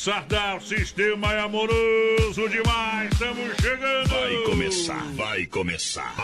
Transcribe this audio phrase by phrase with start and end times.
[0.00, 4.08] moçada, o sistema é amoroso demais, estamos chegando!
[4.08, 6.14] Vai começar, vai começar.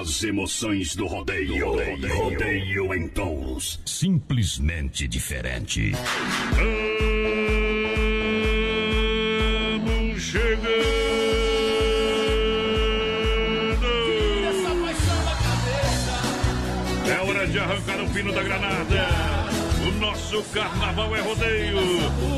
[0.00, 1.66] As emoções do rodeio.
[1.66, 5.92] Rodeio, rodeio em tons simplesmente diferente.
[9.76, 10.70] Estamos chegando!
[17.06, 19.19] É hora de arrancar o pino da granada.
[20.00, 21.78] Nosso carnaval é rodeio.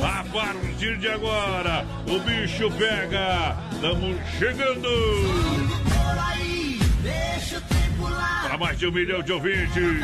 [0.03, 3.57] A partir de agora, o bicho pega.
[3.73, 4.89] Estamos chegando.
[8.43, 10.03] Para mais de um milhão de ouvintes.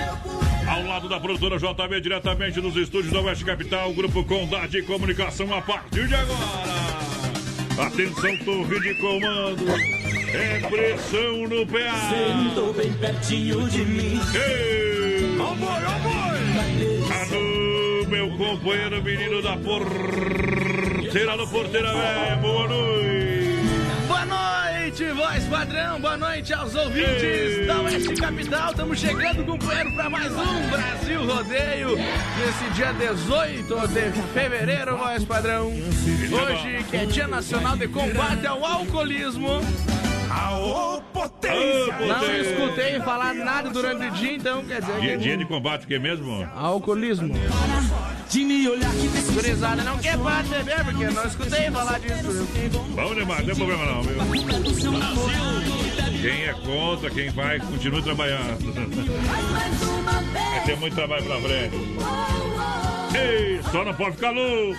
[0.68, 5.60] Ao lado da produtora JB, diretamente dos estúdios da Oeste Capital, Grupo Condade Comunicação, a
[5.60, 6.77] partir de agora.
[7.78, 9.64] Atenção, torre de comando.
[10.34, 11.94] É pressão no PA.
[12.10, 14.20] Sentou bem pertinho de mim.
[14.34, 15.38] Ei!
[15.38, 16.38] Oh boy, oh boy!
[17.14, 23.62] Alô, meu companheiro menino da porteira do Porteira Véia, boa noite!
[24.08, 26.00] Boa noite, voz padrão.
[26.00, 27.66] Boa noite aos ouvintes Ei.
[27.66, 28.70] da Oeste Capital.
[28.70, 31.96] Estamos chegando, companheiro, para mais um Brasil Rodeio.
[31.96, 35.66] Nesse dia 18 de fevereiro, voz padrão.
[35.68, 39.60] Hoje, que é Dia Nacional de Combate ao Alcoolismo.
[40.30, 41.94] Aô, potência!
[42.06, 45.22] Não escutei falar nada durante o dia, então quer dizer Dia, que.
[45.24, 46.48] dia de combate, o que mesmo?
[46.54, 47.28] Alcoolismo.
[48.28, 51.98] De me olhar que Gurizada não quer parar de beber, porque eu não escutei falar
[51.98, 52.46] disso.
[52.94, 54.18] Vamos, Neymar, não tem problema não, viu?
[56.20, 58.74] Quem é contra, quem vai, continue trabalhando.
[60.32, 61.76] Vai ter muito trabalho pra frente.
[63.16, 64.76] Ei, só não pode ficar louco.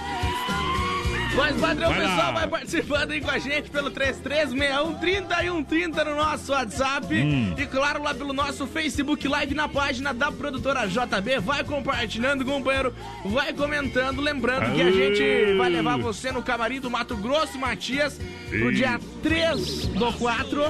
[1.36, 2.10] Mas, padrão, o Vai lá.
[2.10, 7.14] pessoal vai participando aí com a gente pelo 3361-3130 no nosso WhatsApp.
[7.16, 7.54] Hum.
[7.58, 11.40] E claro, lá pelo nosso Facebook Live na página da produtora JB.
[11.40, 12.94] Vai compartilhando, companheiro.
[13.26, 14.22] Vai comentando.
[14.22, 14.92] Lembrando que a Aê.
[14.92, 18.20] gente vai levar você no camarim do Mato Grosso, Matias,
[18.50, 18.72] Sim.
[18.72, 20.66] dia 3 do 4.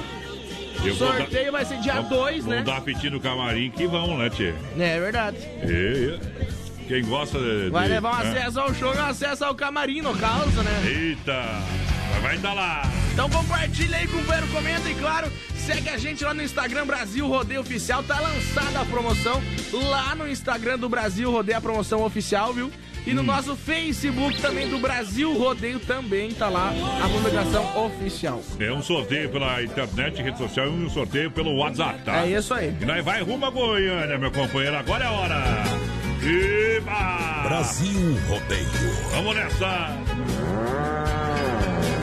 [0.84, 2.56] Eu Sorteio dar- vai ser dia vamos- 2, né?
[2.56, 4.54] Vamos dar apetite no camarim que vão, né, Tchê?
[4.78, 5.36] É verdade.
[5.62, 6.18] E,
[6.90, 7.70] quem gosta de...
[7.70, 8.30] Vai levar um né?
[8.30, 10.82] acesso ao show e um acesso ao camarim, no caso, né?
[10.84, 11.40] Eita,
[12.12, 12.82] mas vai dar lá.
[13.12, 17.60] Então compartilha aí, companheiro, comenta e claro, segue a gente lá no Instagram Brasil Rodeio
[17.60, 19.40] Oficial, tá lançada a promoção
[19.72, 22.72] lá no Instagram do Brasil Rodeio a promoção oficial, viu?
[23.06, 23.14] E Hum.
[23.14, 26.72] no nosso Facebook também do Brasil Rodeio também tá lá
[27.02, 28.42] a publicação oficial.
[28.58, 32.26] É um sorteio pela internet, rede social e um sorteio pelo WhatsApp, tá?
[32.26, 32.76] É isso aí.
[32.80, 34.76] E nós vai rumo a Goiânia, meu companheiro.
[34.76, 35.79] Agora é a hora.
[36.20, 37.42] Viva!
[37.44, 38.92] Brasil Rodeio.
[39.10, 39.96] Vamos nessa!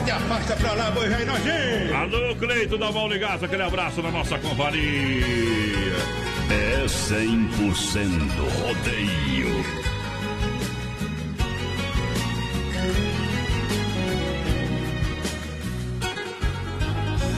[0.04, 1.96] E afasta pra lá, boi rei nojinho.
[1.96, 5.96] Alô, Cleito da Valdegaça, aquele abraço na nossa companhia.
[6.50, 7.18] É 100%
[8.60, 9.64] rodeio.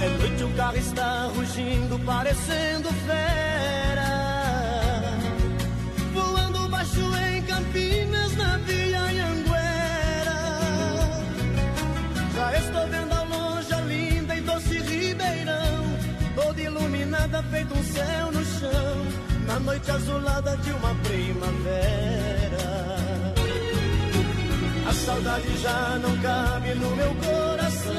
[0.02, 4.09] É noite, o carro está rugindo, parecendo fera.
[17.92, 19.06] céu no chão,
[19.46, 22.70] na noite azulada de uma primavera.
[24.88, 27.94] A saudade já não cabe no meu coração,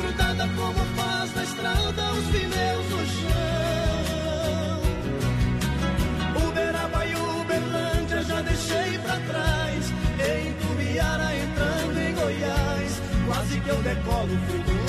[0.00, 4.82] grudada como faz na estrada os pneus no chão.
[6.48, 9.92] Uberaba e Uberlândia já deixei pra trás,
[10.30, 14.81] em Tubiara entrando em Goiás, quase que eu decolo, o do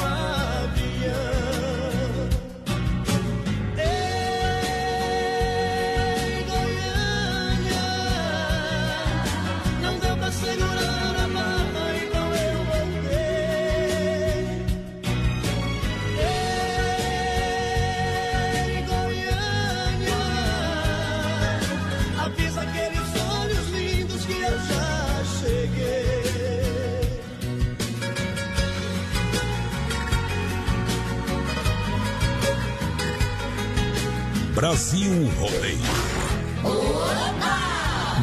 [34.64, 35.12] Brasil
[35.42, 35.78] Rodeio.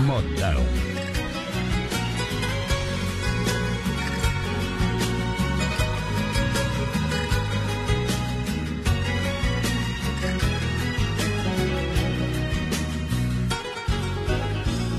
[0.06, 0.64] Modão.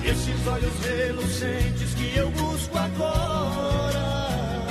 [0.06, 4.68] Esses olhos reluzentes que eu busco agora.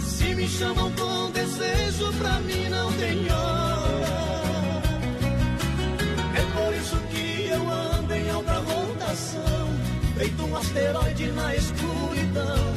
[0.00, 3.57] Se me chamam com desejo, pra mim não tem hora.
[10.18, 12.74] Feito um asteroide na escuridão.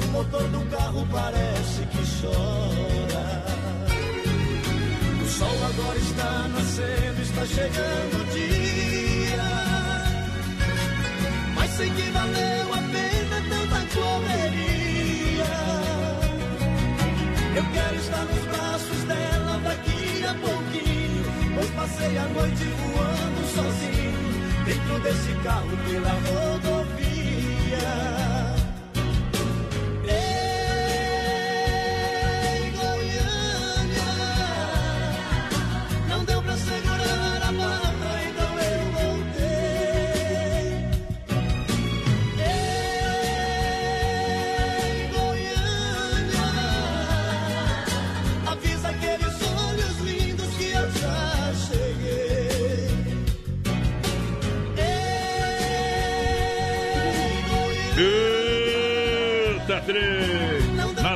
[0.00, 3.44] O motor do carro parece que chora.
[5.22, 9.46] O sol agora está nascendo, está chegando o dia.
[11.54, 15.44] Mas sei que valeu a pena tanta correria.
[17.56, 21.24] Eu quero estar nos braços dela daqui a pouquinho.
[21.54, 24.25] Pois passei a noite voando sozinho
[24.66, 26.95] dentro desse carro pela rodovia.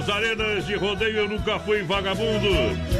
[0.00, 2.49] Nas arenas de rodeio eu nunca fui vagabundo.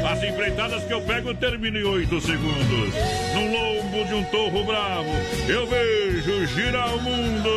[0.07, 2.95] As empreitadas que eu pego termino em oito segundos.
[3.33, 5.09] No lombo de um torro bravo,
[5.49, 7.49] eu vejo girar o mundo.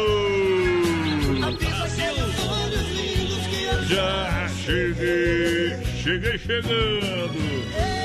[3.89, 7.62] Já cheguei, cheguei chegando.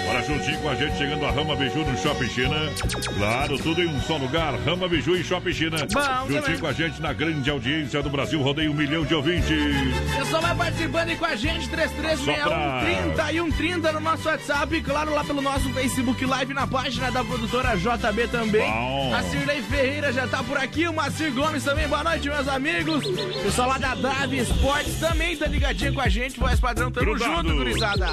[0.08, 2.56] Bora juntinho com a gente, chegando a Rama Biju no Shopping China.
[3.14, 4.54] Claro, tudo em um só lugar.
[4.60, 5.76] Rama Biju e Shopping China.
[5.92, 6.58] Bom, juntinho também.
[6.60, 8.40] com a gente na grande audiência do Brasil.
[8.40, 9.50] Rodeio um milhão de ouvintes.
[10.16, 11.68] Pessoal vai participando aí com a gente.
[11.68, 14.74] 3361 30 e 130 no nosso WhatsApp.
[14.76, 18.62] E claro, lá pelo nosso Facebook Live na página da produtora JB também.
[18.70, 19.14] Bom.
[19.14, 20.88] A Cirlei Ferreira já tá por aqui.
[20.88, 21.86] O Macir Gomes também.
[21.86, 23.04] Boa noite, meus amigos.
[23.42, 26.40] Pessoal lá da Dave Esportes também tá ligadinho com a gente.
[26.40, 27.36] Voz padrão, tamo Grudado.
[27.36, 28.06] junto, gurizada.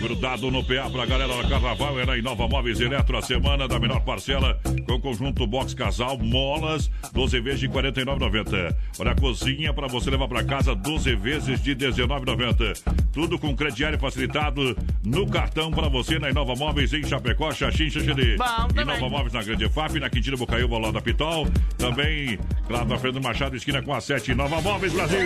[0.00, 2.00] Grudado no PA pra galera da Carnaval.
[2.00, 6.90] É na Inova Móveis Eletro a semana da menor parcela com conjunto box casal, molas,
[7.12, 8.76] 12 vezes de R$ 49,90.
[8.98, 12.94] Olha a cozinha para você levar para casa, 12 vezes de R$ 19,90.
[13.12, 18.36] Tudo com crediário facilitado no cartão para você na Inova Móveis em Chapecó, Xaxim, Xaxiri.
[18.80, 21.46] Inova Móveis na Grande FAP, na Quintino Bocaiúva, lá da Pitol.
[21.76, 22.38] Também,
[22.68, 25.20] lá na frente do Machado, esquina com a 7, Inova Móveis Brasil.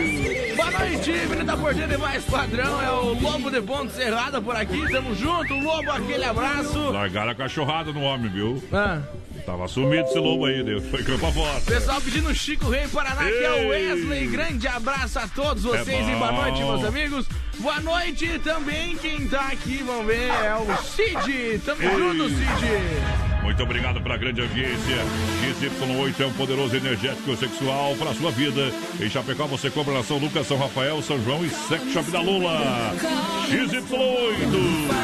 [0.56, 2.82] Boa noite, Menina Porteira e mais padrão.
[2.82, 4.80] É o Lobo de Ponte Cerrada por aqui.
[4.90, 6.78] Tamo junto, Lobo, aquele abraço.
[6.90, 8.62] Largaram a cachorrada no homem, viu?
[8.72, 9.00] Ah.
[9.44, 10.84] Tava sumido esse lobo aí, Deus.
[10.86, 11.60] Foi campo fora.
[11.60, 13.38] Pessoal pedindo Chico Rei Paraná, Ei.
[13.38, 14.26] que é o Wesley.
[14.28, 17.26] Grande abraço a todos vocês é e boa noite, meus amigos.
[17.58, 18.96] Boa noite também.
[18.96, 21.58] Quem tá aqui, vamos ver, é o Cid.
[21.64, 21.90] Tamo Ei.
[21.90, 23.34] junto, Cid.
[23.42, 24.96] Muito obrigado pela grande audiência.
[25.60, 28.72] XY8 é um poderoso energético sexual para sua vida.
[28.98, 32.22] Em Chapecó você compra na São Lucas, São Rafael, São João e Sex Shop da
[32.22, 32.94] Lula.
[33.50, 35.03] XY8.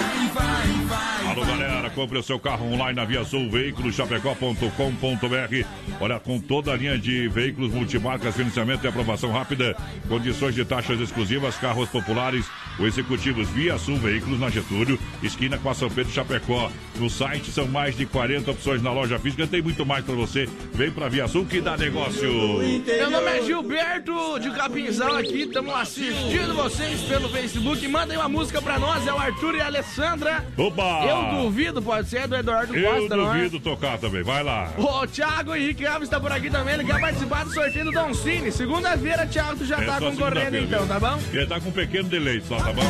[1.29, 3.49] Alô, galera, compre o seu carro online na Via Sul
[3.93, 5.67] Chapecó.com.br.
[6.01, 9.77] Olha, com toda a linha de veículos multimarcas, financiamento e aprovação rápida,
[10.09, 12.47] condições de taxas exclusivas, carros populares,
[12.79, 16.71] o executivos Via Sul Veículos na Getúlio, esquina com a São Pedro Chapecó.
[16.99, 19.47] No site são mais de 40 40 opções na loja física.
[19.47, 20.49] Tem muito mais para você.
[20.73, 22.31] Vem pra Via Sul que dá negócio.
[22.31, 25.43] Meu nome é Gilberto de Capinzal aqui.
[25.43, 27.87] Estamos assistindo vocês pelo Facebook.
[27.89, 29.07] Mandem uma música pra nós.
[29.07, 30.20] É o Arthur e a Alessandra.
[30.57, 31.07] Opa!
[31.07, 33.29] Eu duvido, pode ser do Eduardo Eu Costa, não é?
[33.29, 34.23] Eu duvido tocar também.
[34.23, 34.73] Vai lá.
[34.77, 36.75] O Thiago Henrique Alves está por aqui também.
[36.75, 38.53] Ele quer participar do sorteio do Don Cine.
[38.53, 41.19] Segunda-feira, Thiago, tu já é tá concorrendo então, tá bom?
[41.33, 42.83] Ele tá com um pequeno delay só, tá bom?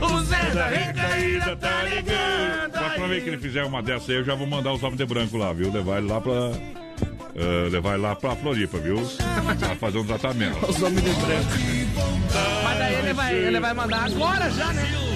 [0.00, 2.72] O Zé da Recaída tá ligando.
[2.72, 4.98] Só pra ver que ele fizer uma dessa aí, eu já vou mandar os homens
[4.98, 5.72] de branco lá, viu?
[5.72, 6.32] Levar ele lá pra.
[6.32, 8.96] Uh, levar ele lá pra Floripa, viu?
[9.58, 10.66] Pra fazer um tratamento.
[10.68, 11.50] Os homens de branco.
[12.64, 15.11] Mas daí ele vai, ele vai mandar agora já, né?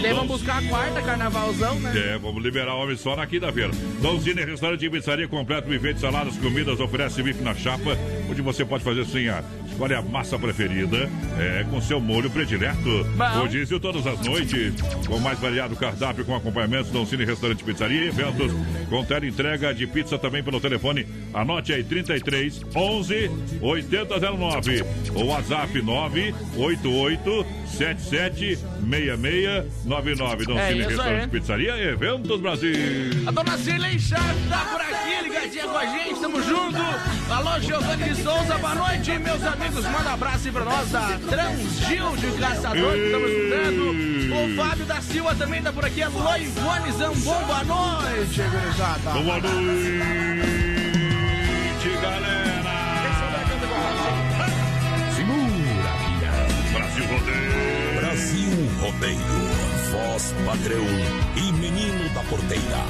[0.00, 2.14] Daí vamos buscar a quarta, carnavalzão, né?
[2.14, 3.70] É, vamos liberar o homem só na quinta-feira.
[4.00, 7.96] Donzini Restaurante e Pizzaria completo, de saladas, comidas, oferece bife na chapa,
[8.30, 9.42] onde você pode fazer assim, a,
[9.76, 11.06] escolhe a massa preferida,
[11.38, 13.04] é, com seu molho predileto.
[13.14, 13.40] Bom.
[13.40, 14.72] Rodízio todas as noites,
[15.06, 18.50] com mais variado cardápio, com acompanhamentos, Donzini Restaurante e Pizzaria e eventos,
[18.88, 21.06] com entrega de pizza também pelo telefone.
[21.34, 23.30] Anote aí, 33 11
[23.60, 24.84] 8009.
[25.14, 30.46] O WhatsApp 988 77 6699.
[30.46, 31.28] Dom É Cine Restaurante aí.
[31.28, 32.72] Pizzaria Eventos Brasil.
[33.26, 36.78] A dona Chaves tá por aqui, ligadinha com a gente, tamo junto.
[37.30, 39.65] Alô, Giovanni de Souza, boa noite, meus amigos.
[39.74, 43.90] Manda um abraço aí pra nós, a Transgil de Caçador, que estamos escutando.
[44.32, 49.10] O Fábio da Silva também tá por aqui, a Lô Ivone Zambon, boa noite, gurizada.
[49.10, 49.48] Boa noite,
[52.00, 52.46] galera.
[55.14, 55.92] Segura.
[56.72, 58.00] Brasil Rodeio.
[58.00, 59.36] Brasil Rodeio.
[59.90, 60.86] Voz padrão
[61.36, 62.84] e menino da porteira.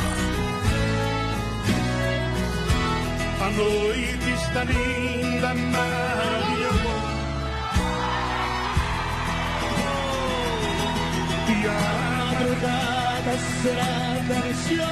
[3.40, 6.55] A noite está linda, maravilhosa.
[11.68, 14.86] Madrugada será deliciosa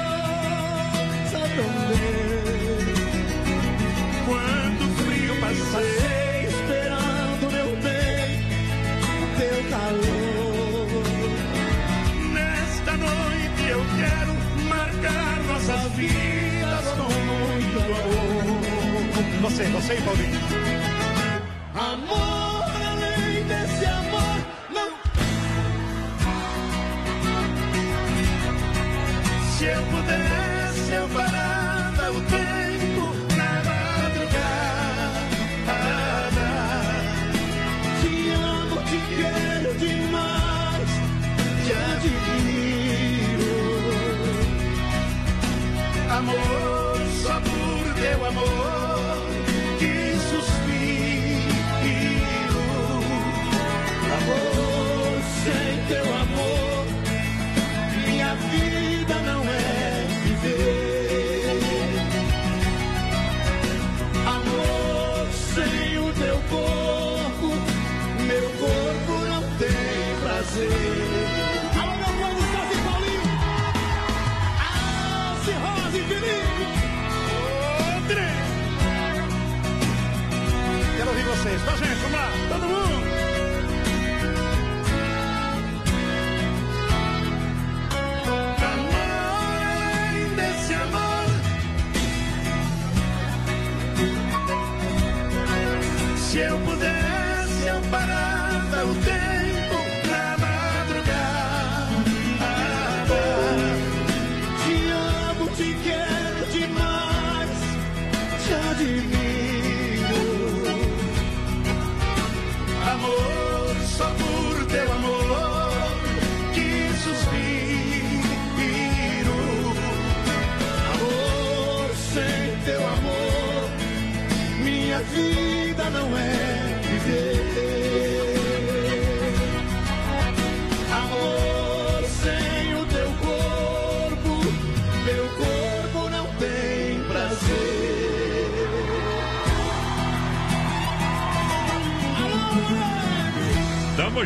[1.55, 2.95] também.
[4.25, 8.25] Quando frio passei, esperando meu bem,
[9.37, 11.03] teu calor.
[12.33, 14.33] Nesta noite eu quero
[14.67, 18.35] marcar nossas vidas com muito amor.
[19.41, 20.64] Você, você e Paulinho.
[48.45, 48.74] Teu
[81.45, 81.61] vocês.
[81.61, 82.34] Com a gente, vamos lá,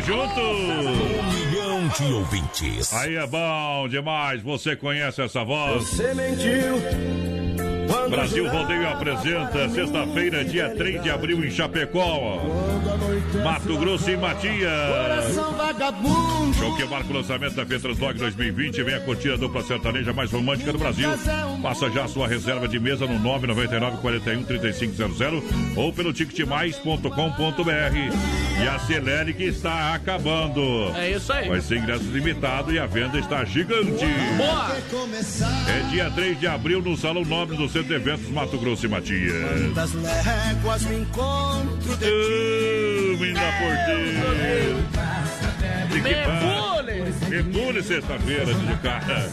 [0.00, 0.40] junto.
[0.40, 2.92] Um milhão de ouvintes.
[2.92, 4.42] Aí é bom demais.
[4.42, 5.88] Você conhece essa voz?
[5.88, 6.80] Você mentiu.
[8.08, 12.40] Brasil Rodeio apresenta sexta-feira, dia 3 de abril, em Chapecó.
[13.44, 14.88] Mato Grosso e Matias.
[14.88, 16.54] Coração vagabundo.
[16.54, 18.82] Show que marca o lançamento da Fetraslog 2020.
[18.82, 21.10] Vem a curtir a dupla sertaneja mais romântica do Brasil.
[21.62, 28.49] Faça já a sua reserva de mesa no 999 41 3500 ou pelo ticketmais.com.br.
[28.62, 30.94] E acelere que está acabando.
[30.94, 31.48] É isso aí.
[31.48, 34.04] Vai ser ingresso limitado e a venda está gigante.
[34.36, 34.76] Boa!
[35.68, 38.88] É dia 3 de abril no Salão Nobre do Centro de Eventos Mato Grosso e
[38.88, 39.74] Matias.
[39.74, 45.29] Das léguas me encontro de menina porteira.
[45.90, 47.14] De que Mergulhe!
[47.28, 49.30] Mergulhe sexta-feira de cara.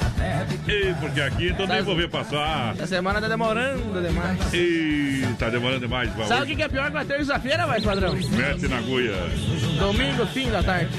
[0.67, 2.73] Ei, porque aqui então nem vou ver passar.
[2.75, 4.53] Essa semana tá demorando demais.
[4.53, 6.13] Ih, tá demorando demais.
[6.15, 6.27] Vai.
[6.27, 8.13] Sabe o que que é pior que a terça-feira, vai, padrão?
[8.15, 9.13] Mete na agulha.
[9.79, 10.89] Domingo, fim da tarde.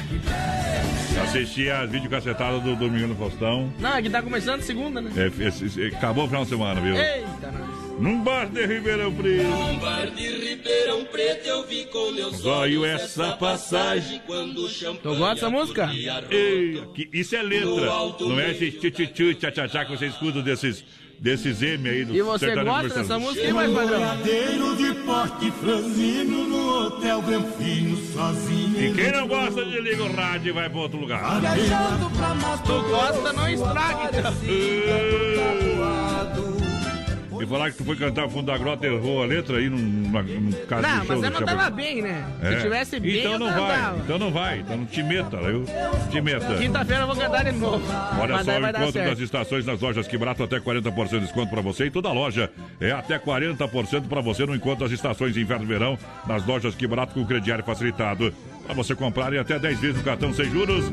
[1.22, 3.72] Assisti as videocassetadas do Domingo no Faustão.
[3.80, 5.10] Não, aqui tá começando segunda, né?
[5.16, 6.94] É, esse- esse- acabou o final de semana, viu?
[6.94, 7.77] Eita, nós.
[7.98, 9.42] Num bar de Ribeirão Preto.
[9.42, 15.00] Num bar de Ribeirão Preto eu vi com meus olhos essa passagem quando o champanhe.
[15.02, 15.90] Tu gosta dessa música?
[16.30, 17.90] Ei, que, isso é letra.
[18.20, 20.84] Não é esse tchutchu, tchá-tchá que você escuta desses
[21.18, 24.00] desses M aí do E você gosta dessa música, hein, mais padrão?
[24.76, 28.80] de porte franzino no hotel Granfino sozinho.
[28.80, 31.40] E quem não gosta de liga o rádio vai pra outro lugar.
[32.64, 34.18] Tu gosta, não estrague.
[34.44, 36.07] então.
[37.40, 39.68] E falar que tu foi cantar o fundo da grota e errou a letra aí
[39.68, 42.26] num, num caso Não, de show mas eu não tava bem, né?
[42.42, 42.56] É.
[42.56, 45.64] Se tivesse bem, Então não vai, então não vai, então não te meta, eu
[46.10, 46.54] te meta.
[46.56, 47.84] Quinta-feira eu vou cantar de novo.
[48.20, 51.50] Olha mas só, o encontro das estações nas lojas Que Barato, até 40% de desconto
[51.50, 51.86] para você.
[51.86, 55.98] E toda loja é até 40% para você no encontro das estações inverno e verão
[56.26, 58.32] nas lojas Que Barato com crediário facilitado.
[58.68, 60.84] Para você comprar em até 10 vezes no cartão sem juros.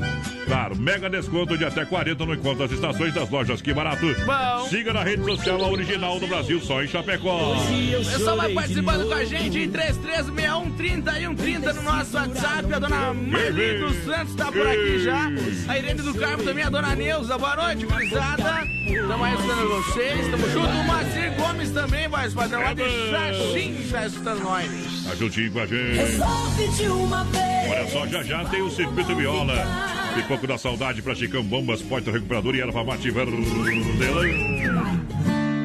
[0.46, 4.06] Claro, mega desconto de até 40% no encontro das estações das lojas Que Barato.
[4.26, 4.70] Bom.
[4.70, 7.58] Siga na rede social a original do Brasil, só em Chapecó.
[7.58, 12.74] O pessoal vai participando com a gente em 336130 e 130 no nosso WhatsApp.
[12.74, 15.30] A dona Marli dos Santos tá por aqui já.
[15.68, 17.38] A Irene do Carmo também, a dona Neuza.
[17.38, 18.64] Boa noite, gurizada.
[18.86, 20.28] Estamos aí escutando vocês.
[20.32, 20.70] Tamo junto.
[20.70, 22.62] O Macir Gomes também, vai, padrão.
[22.62, 25.04] Lá de Xaxim, tá escutando nós.
[25.04, 25.98] Tá juntinho com a gente.
[25.98, 27.65] Resolve de uma vez.
[27.68, 29.56] Olha só, já já tem o Circuito Viola.
[30.16, 33.44] Pipoco da Saudade pra Chicão Bombas, Porta Recuperador e Erva Mate Verdelã.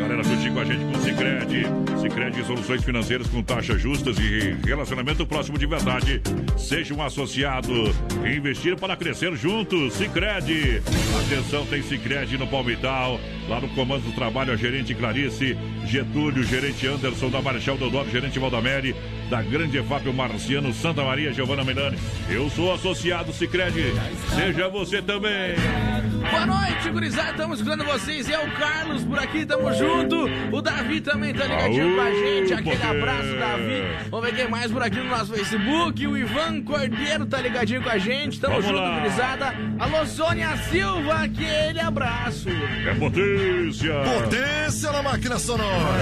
[0.01, 1.67] Galera, juntinho com a gente com o Cicred.
[2.01, 6.23] Cicred Soluções Financeiras com taxas justas e relacionamento próximo de verdade.
[6.57, 7.95] Seja um associado.
[8.27, 9.93] Investir para crescer juntos.
[9.95, 10.83] Cicred.
[11.27, 13.21] Atenção, tem Cicred no Palmital.
[13.47, 18.39] Lá no comando do trabalho, a gerente Clarice, Getúlio, gerente Anderson da Marechal Deodoro, gerente
[18.39, 18.97] Valdamere,
[19.31, 21.97] da Grande EFAP, Marciano, Santa Maria, Giovana Melani.
[22.29, 23.95] Eu sou associado Cicred.
[24.35, 25.55] Seja você também.
[26.29, 27.31] Boa noite, gurizada.
[27.31, 28.29] Estamos escutando vocês.
[28.29, 30.27] É o Carlos por aqui, tamo junto.
[30.53, 32.55] O Davi também tá ligadinho com a gente.
[32.55, 34.09] Aquele abraço, Davi.
[34.11, 36.07] Vamos ver quem mais por aqui no nosso Facebook.
[36.09, 38.41] O Ivan Cordeiro tá ligadinho com a gente.
[38.41, 38.99] Tamo Vamos junto, lá.
[38.99, 39.55] gurizada.
[39.79, 42.49] Alô, Sônia Silva, aquele abraço.
[42.51, 43.95] É potência.
[44.23, 46.01] Potência na máquina sonora.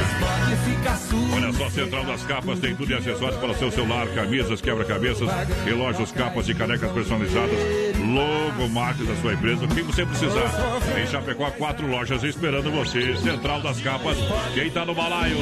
[1.34, 5.28] Olha só, Central das Capas tem tudo e acessórios para o seu celular, camisas, quebra-cabeças,
[5.64, 7.58] relógios, capas e canecas personalizadas,
[7.98, 10.50] logo, marca da sua empresa, o que você precisar.
[11.00, 13.16] Em Chapecó, quatro lojas esperando você.
[13.16, 14.16] Central das Capas,
[14.54, 15.36] quem tá no balaio?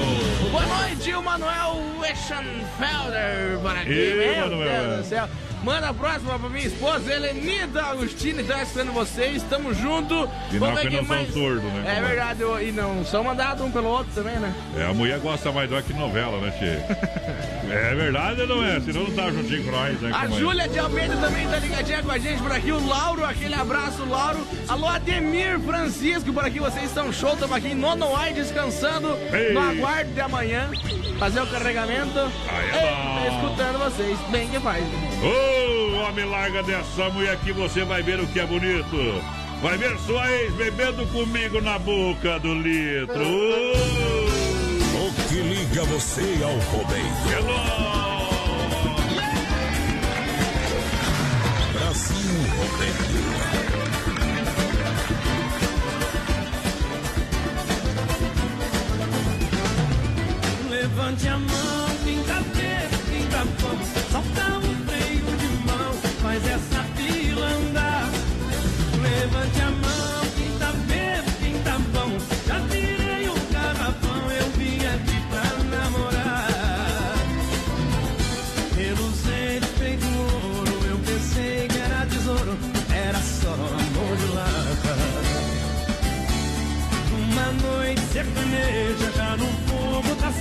[0.51, 3.93] Boa noite, o Manuel Weschenfelder por aqui.
[3.93, 4.83] Ê, Meu Manuel.
[4.89, 5.29] Deus do céu.
[5.65, 9.43] Manda a próxima pra minha esposa, Helenita Agostini, tá escutando vocês.
[9.51, 10.29] Tamo junto.
[10.51, 11.33] Sinal Vamos que quem não são mais.
[11.33, 12.07] surdos, né, É compadre?
[12.07, 14.55] verdade, eu- e não são mandados um pelo outro também, né?
[14.79, 16.77] É, a mulher gosta mais do que novela, né, Tchê?
[17.69, 18.79] É verdade ou não é?
[18.81, 20.39] Senão não tá juntinho com nós, né, A comadre?
[20.39, 22.71] Júlia de Almeida também tá ligadinha com a gente por aqui.
[22.71, 24.47] O Lauro, aquele abraço, Lauro.
[24.69, 27.33] Alô, Ademir Francisco, por aqui vocês estão show.
[27.35, 29.53] Estamos aqui em Nonoai descansando Ei.
[29.53, 30.71] no aguardo de amanhã.
[31.19, 32.21] Fazer o carregamento.
[32.49, 34.17] Aí é Ei, tá escutando vocês.
[34.31, 34.85] Bem que faz.
[35.27, 38.97] Ô, homem, larga dessa mulher que você vai ver o que é bonito.
[39.63, 43.27] Vai ver sua ex bebendo comigo na boca do litro.
[43.27, 43.73] Ô,
[45.07, 47.45] O que liga você ao rodeio?
[47.45, 47.87] nóis.
[51.73, 53.27] Brasil Rodeio.
[60.71, 61.76] Levante a mão,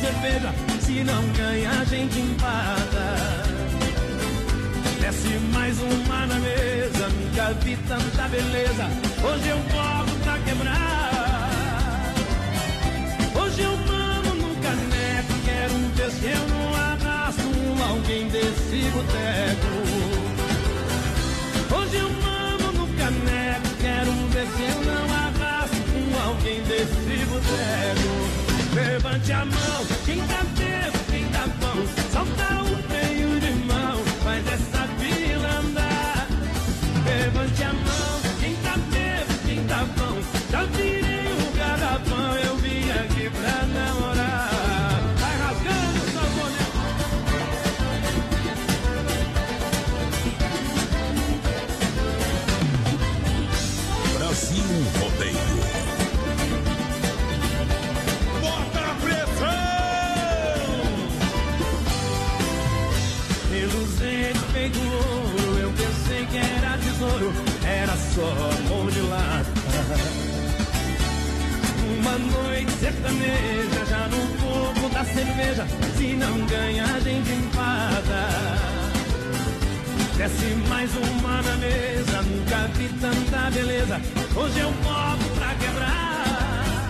[0.02, 0.54] cerveja.
[0.82, 3.06] Se não ganha, a gente empata.
[5.00, 8.86] Desce mais uma na mesa, nunca vi tanta beleza.
[9.24, 12.14] Hoje eu volto pra quebrar.
[13.36, 19.95] Hoje eu mamo no caneco, quero ver se eu não arrasto alguém desse boteco.
[29.26, 29.95] Levante a mão,
[73.06, 78.28] sertaneja, já no fogo da cerveja, se não ganha a gente enfada.
[80.18, 84.02] Desce mais uma na mesa, nunca vi tanta beleza.
[84.36, 86.90] Hoje eu boto pra quebrar.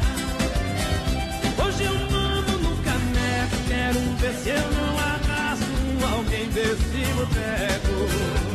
[1.65, 8.54] Hoje eu mamo no caneco, quero ver se eu não arrasto alguém desse boteco.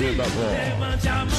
[0.00, 1.29] Boteco.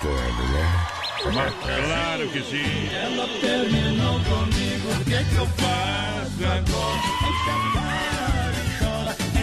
[0.00, 0.86] Gostando, né?
[1.34, 2.88] Mas claro que sim.
[2.94, 7.00] Ela terminou comigo, o que que eu Faço agora.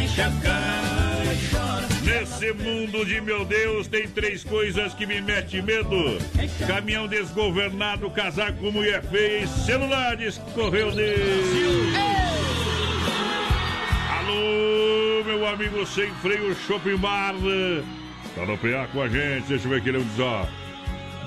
[0.01, 1.87] Enche a cara e chora.
[2.03, 6.17] Nesse mundo de meu Deus, tem três coisas que me metem medo:
[6.65, 11.93] caminhão desgovernado, casaco com mulher feia e celular escorreu dele.
[14.09, 17.35] Alô, meu amigo sem freio Shopping Bar.
[18.38, 20.45] Tá no PA com a gente, deixa eu ver aqui ele diz, ó.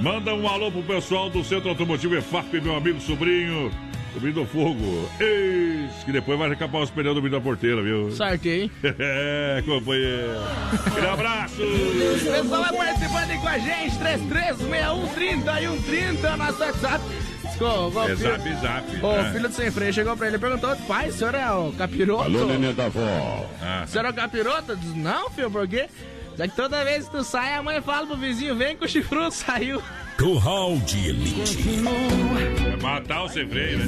[0.01, 3.70] Manda um alô pro pessoal do Centro Automotivo EFAP, meu amigo sobrinho.
[4.14, 5.09] Sobrinho do fogo.
[5.20, 8.11] Eis, que depois vai recapar os pneus do vidro da porteira, viu?
[8.11, 8.70] Sorteio.
[8.99, 10.40] É, companheiro.
[10.87, 11.62] Aquele abraço.
[11.62, 17.05] O pessoal vai participando aí com a gente, 336130 e 130, nosso WhatsApp.
[17.53, 18.96] Ficou, ficou, É filho- zap, zap.
[19.05, 19.33] O É.
[19.33, 22.25] filho do sem freio chegou pra ele e perguntou: pai, o senhor é o capiroto?
[22.25, 23.46] Alô, neném da vó.
[23.62, 24.75] Ah, O senhor é o capiroto?
[24.77, 25.87] Diz, não, filho, por quê?
[26.36, 28.88] Já que toda vez que tu sai, a mãe fala pro vizinho: vem que o
[28.88, 29.80] chifrudo saiu.
[30.18, 31.56] Curral de Elite.
[31.82, 33.86] vai matar o sem freio, né?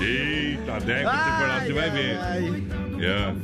[0.00, 2.16] Eita, década, se for lá, você vai ver.
[3.04, 3.34] É.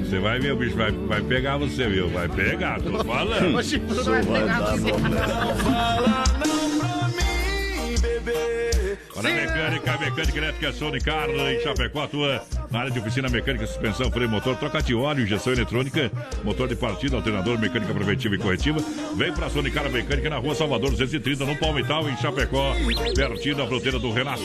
[0.00, 2.08] Você vai ver, o bicho vai, vai pegar você, viu?
[2.08, 3.54] Vai pegar, tô falando.
[3.56, 4.90] O chifrudo vai pegar você.
[9.16, 13.66] Olha a mecânica, mecânica elétrica Sony Car em Chapecó, atua na área de oficina mecânica,
[13.66, 16.10] suspensão, freio, motor, troca de óleo, injeção eletrônica,
[16.42, 18.80] motor de partida, alternador, mecânica preventiva e corretiva.
[19.16, 22.74] Vem pra Sony Car Mecânica na rua Salvador 230, no Palmital, em Chapecó,
[23.14, 24.42] pertinho da fronteira do Renato.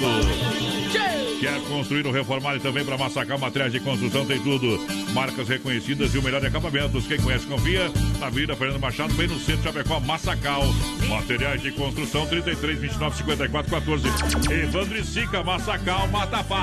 [1.39, 4.79] Quer construir ou reformar e também para massacar materiais de construção, tem tudo.
[5.13, 7.05] Marcas reconhecidas e o melhor de acabamentos.
[7.07, 7.91] Quem conhece, confia.
[8.19, 10.63] Na Avenida Fernando Machado, bem no centro de Chapecó, Massacal.
[11.09, 14.07] Materiais de construção, 33, 29, 54, 14.
[14.49, 16.57] Evandro e Sica, Massacal, Matapau.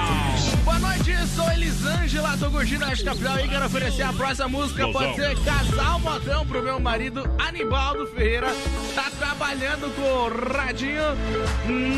[0.64, 4.86] Boa noite, sou Elisângela, tô curtindo a Capital e quero oferecer a próxima música.
[4.86, 5.12] Mozão.
[5.12, 8.46] Pode ser Casal Modão pro meu marido Anibaldo Ferreira.
[8.94, 11.02] Tá trabalhando com o Radinho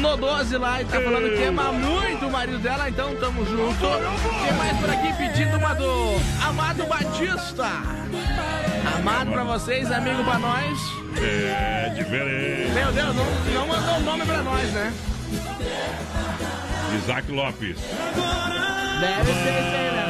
[0.01, 3.87] no 12 lá e tá falando que ama muito o marido dela, então tamo junto.
[4.43, 7.69] Tem mais por aqui pedindo uma do Amado Batista.
[8.99, 11.04] Amado pra vocês, amigo pra nós.
[11.23, 12.73] É diferente.
[12.73, 13.25] Meu Deus, não,
[13.55, 14.93] não mandou o nome pra nós, né?
[16.97, 17.79] Isaac Lopes.
[19.01, 20.05] Deve ser isso aí, né?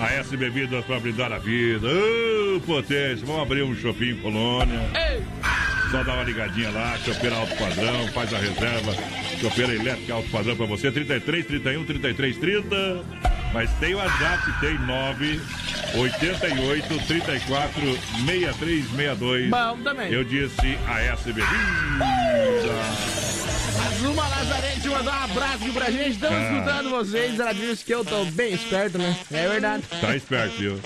[0.00, 1.86] A S Bebidas para brindar a vida.
[1.86, 3.24] Ô, potência.
[3.26, 4.80] Vamos abrir um shopping em colônia.
[4.94, 5.22] Ei!
[5.90, 8.94] Só dá uma ligadinha lá, chopeira alto padrão, faz a reserva.
[9.40, 13.04] Chopeira elétrica alto padrão pra você, 33, 31, 33, 30.
[13.54, 15.40] Mas tem o WhatsApp, tem 9
[15.94, 17.80] 88 34
[18.26, 19.48] 63 62.
[19.50, 20.12] Bom também.
[20.12, 21.46] Eu disse a S Bebida.
[23.86, 26.10] Azuma Lazarete mandou um abraço aqui pra gente.
[26.10, 26.52] Estamos Ah.
[26.52, 27.38] escutando vocês.
[27.38, 29.16] Ela disse que eu tô bem esperto, né?
[29.32, 29.84] É verdade.
[30.00, 30.80] Tá esperto, viu?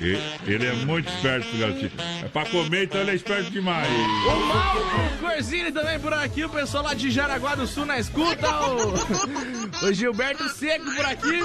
[0.00, 0.18] E-
[0.50, 1.90] Ele é muito esperto, garotinho.
[2.24, 3.88] É pra comer, então ele é esperto demais.
[3.88, 6.44] O Mauro Corzini também por aqui.
[6.44, 8.48] O pessoal lá de Jaraguá do Sul na escuta.
[9.82, 11.40] O, o Gilberto Seco por aqui.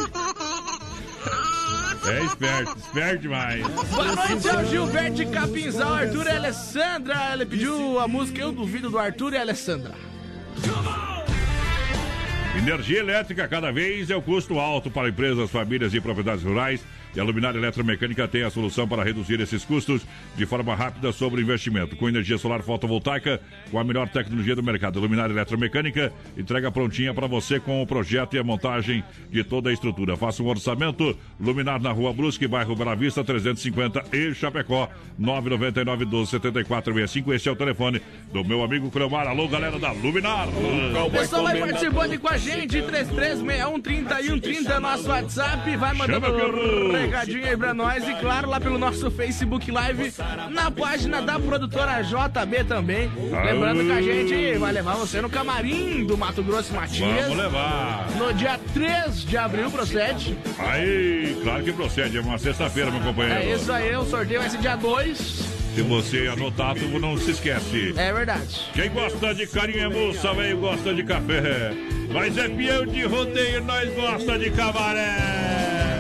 [2.10, 3.68] É esperto, esperto demais.
[3.68, 7.34] Boa noite ao Gilberto de Capinzal, Arthur e Alessandra.
[7.34, 9.94] Ele pediu a música Eu Duvido do Arthur e Alessandra.
[12.58, 16.82] Energia elétrica cada vez é o custo alto para empresas, famílias e propriedades rurais.
[17.16, 21.42] E a Luminária Eletromecânica tem a solução para reduzir esses custos de forma rápida sobre
[21.42, 21.96] o investimento.
[21.96, 23.42] Com energia solar fotovoltaica,
[23.72, 25.00] com a melhor tecnologia do mercado.
[25.00, 29.74] Luminária Eletromecânica entrega prontinha para você com o projeto e a montagem de toda a
[29.74, 30.16] estrutura.
[30.16, 31.18] Faça um orçamento.
[31.40, 37.34] Luminar na Rua Brusque, bairro Bela Vista, 350 e Chapecó, 999 12 74 65.
[37.34, 39.28] Esse é o telefone do meu amigo Cleomar.
[39.28, 40.48] Alô, galera da Luminar.
[41.06, 45.78] O pessoal vai participando com a gente, 3361 3130 é nosso WhatsApp.
[45.78, 48.08] Vai mandando um recadinho aí pra nós.
[48.08, 50.14] E claro, lá pelo nosso Facebook Live,
[50.50, 53.12] na página da produtora JB também.
[53.46, 57.24] Lembrando que a gente vai levar você no camarim do Mato Grosso Matias.
[57.24, 58.08] Vamos levar.
[58.18, 60.38] No dia 3 de abril, procede.
[60.60, 62.18] Aí, claro que procede.
[62.18, 63.40] É uma sexta-feira, meu companheiro.
[63.40, 65.58] É isso aí, o sorteio vai ser dia 2.
[65.78, 67.94] Se você anotar, tu não se esquece.
[67.96, 68.68] É verdade.
[68.74, 71.72] Quem gosta de carinho é moça, velho, gosta de café.
[72.12, 75.97] Mas é peão de rodeio, nós gosta de cabaré.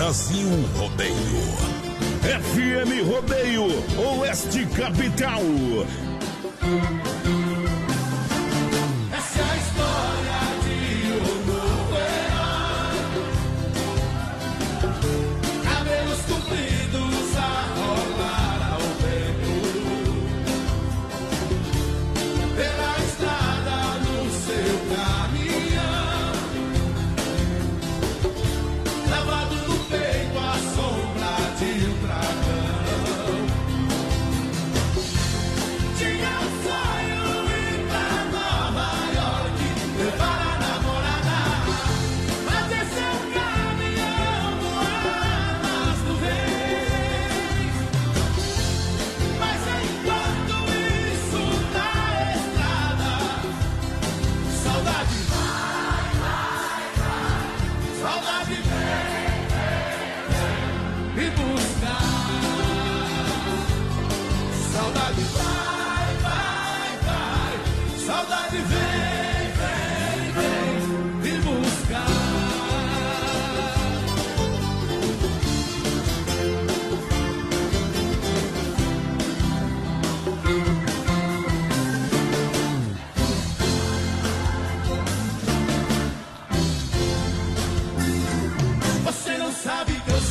[0.00, 1.14] Brasil Rodeio.
[2.24, 3.66] FM Rodeio,
[3.98, 5.42] Oeste Capital.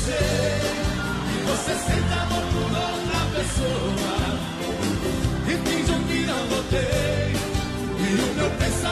[0.09, 4.13] Sabe que você sente amor por outra pessoa
[5.47, 7.33] e fingam que não notei
[7.99, 8.88] E o meu pensamento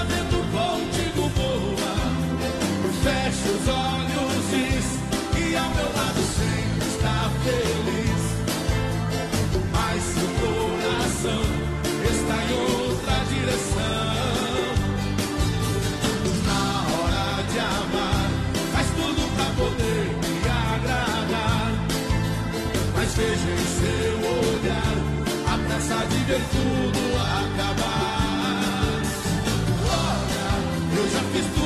[26.27, 29.01] ver tudo acabar.
[29.89, 31.56] Olha, eu já fiz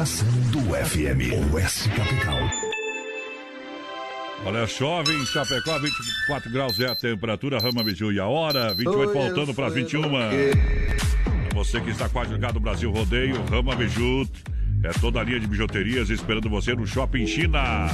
[0.00, 2.38] estação do FM, Oeste Capital.
[4.46, 9.12] Olha, chove em Chapecó, 24 graus é a temperatura, Rama Biju e a hora, 28
[9.12, 10.00] faltando para as 21.
[11.54, 14.26] Você que está quase ligado no Brasil Rodeio, Rama Biju,
[14.82, 17.86] é toda a linha de bijuterias esperando você no Shopping China.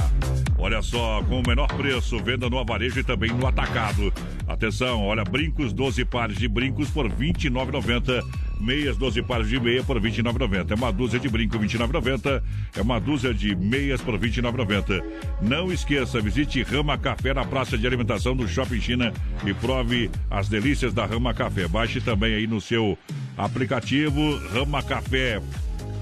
[0.57, 4.13] Olha só, com o menor preço, venda no avarejo e também no atacado.
[4.47, 8.46] Atenção, olha, brincos, 12 pares de brincos por R$ 29,90.
[8.59, 10.71] Meias, 12 pares de meia por R$ 29,90.
[10.71, 12.41] É uma dúzia de brinco, R$ 29,90.
[12.75, 15.03] É uma dúzia de meias por R$ 29,90.
[15.41, 19.13] Não esqueça, visite Rama Café na praça de alimentação do Shopping China
[19.45, 21.67] e prove as delícias da Rama Café.
[21.67, 22.97] Baixe também aí no seu
[23.37, 25.41] aplicativo Rama Café.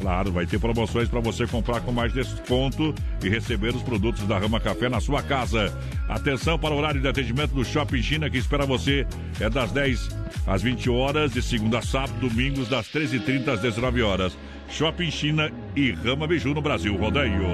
[0.02, 4.38] Claro, vai ter promoções para você comprar com mais desconto e receber os produtos da
[4.38, 5.74] Rama Café na sua casa.
[6.08, 9.08] Atenção para o horário de atendimento do Shopping China que espera você.
[9.40, 10.10] É das 10
[10.46, 14.38] às 20 horas, de segunda a sábado, domingos das 13h30 às 19 horas.
[14.70, 16.96] Shopping China e Rama Biju no Brasil.
[16.96, 17.46] Rodeio.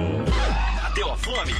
[0.92, 1.54] Bateu a fome?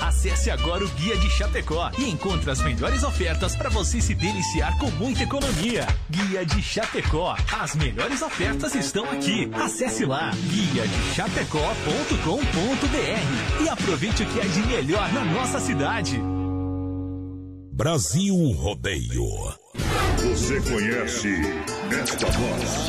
[0.00, 4.78] Acesse agora o Guia de Chapecó e encontre as melhores ofertas para você se deliciar
[4.78, 5.86] com muita economia.
[6.08, 7.36] Guia de Chapecó.
[7.52, 9.50] As melhores ofertas estão aqui.
[9.52, 16.18] Acesse lá guia de chapecó.com.br e aproveite o que é de melhor na nossa cidade.
[17.70, 19.52] Brasil Rodeio.
[20.16, 21.42] Você conhece
[21.90, 22.88] esta voz?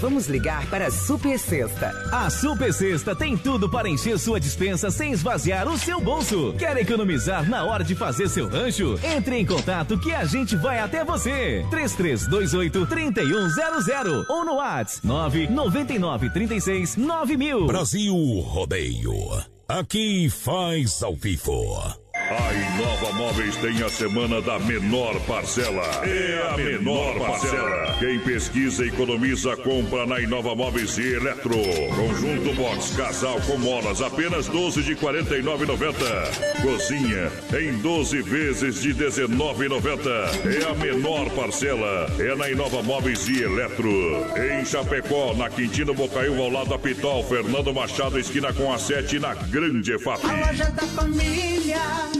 [0.00, 1.92] Vamos ligar para a Super Sexta.
[2.10, 6.54] A Super Sexta tem tudo para encher sua dispensa sem esvaziar o seu bolso.
[6.58, 8.98] Quer economizar na hora de fazer seu rancho?
[9.04, 11.66] Entre em contato que a gente vai até você.
[11.68, 17.66] 3328 3100 ou no WhatsApp 999 36 9000.
[17.66, 19.12] Brasil Rodeio.
[19.68, 21.99] Aqui faz ao vivo.
[22.30, 25.82] A Inova Móveis tem a semana da menor parcela.
[26.04, 27.96] É a menor parcela.
[27.98, 31.56] Quem pesquisa, economiza, compra na Inova Móveis e Eletro.
[31.96, 36.62] Conjunto Box Casal com molas, apenas 12 de 49,90.
[36.62, 40.08] Cozinha em 12 vezes de 19,90.
[40.46, 42.06] É a menor parcela.
[42.20, 43.90] É na Inova Móveis e Eletro.
[44.36, 49.18] Em Chapecó, na Quintino Bocaiúva, ao lado da Pitol, Fernando Machado, esquina com a 7,
[49.18, 50.24] na Grande EFAP.
[50.24, 52.19] A loja da família.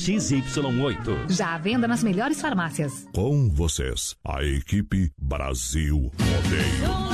[0.01, 1.29] XY8.
[1.29, 3.07] Já à venda nas melhores farmácias.
[3.13, 7.11] Com vocês, a equipe Brasil Rodeio.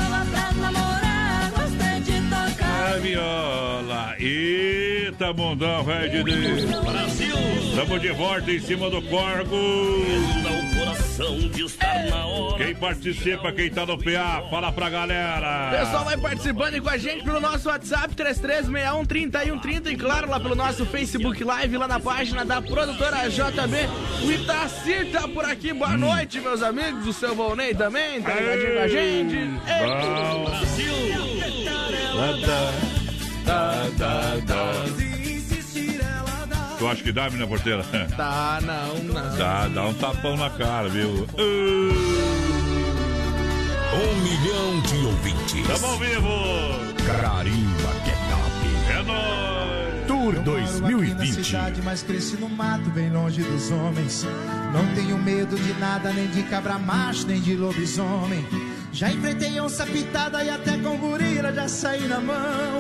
[2.62, 4.16] A viola.
[4.20, 6.64] Eita, mundão, velho de Deus.
[6.86, 7.36] Brasil!
[7.70, 9.58] Estamos de volta em cima do corgo.
[11.18, 12.64] De estar na hora.
[12.64, 15.72] Quem participa, quem tá no PA, fala pra galera.
[15.80, 20.86] Pessoal vai participando com a gente pelo nosso WhatsApp 33613130 e claro lá pelo nosso
[20.86, 23.78] Facebook Live lá na página da produtora JB.
[24.26, 25.74] O Itacir tá por aqui.
[25.74, 27.08] Boa noite, meus amigos.
[27.08, 29.36] O seu Volney também tá ligadinho com a gente.
[29.36, 29.48] Ei.
[30.46, 31.18] Brasil!
[36.78, 37.84] Tu acha que dá, menina porteira?
[38.16, 39.38] Tá, não, não.
[39.38, 41.28] Dá, dá um tapão na cara, viu?
[43.94, 45.68] Um milhão de ouvintes.
[45.68, 46.30] Tamo ao vivo!
[47.20, 50.08] Carimba que É nóis!
[50.08, 51.44] Tour Na 2020.
[51.44, 54.26] cidade, mas cresci no mato, bem longe dos homens.
[54.72, 58.46] Não tenho medo de nada, nem de cabra macho, nem de lobisomem.
[58.92, 62.80] Já enfrentei onça pitada e até com gorila já saí na mão.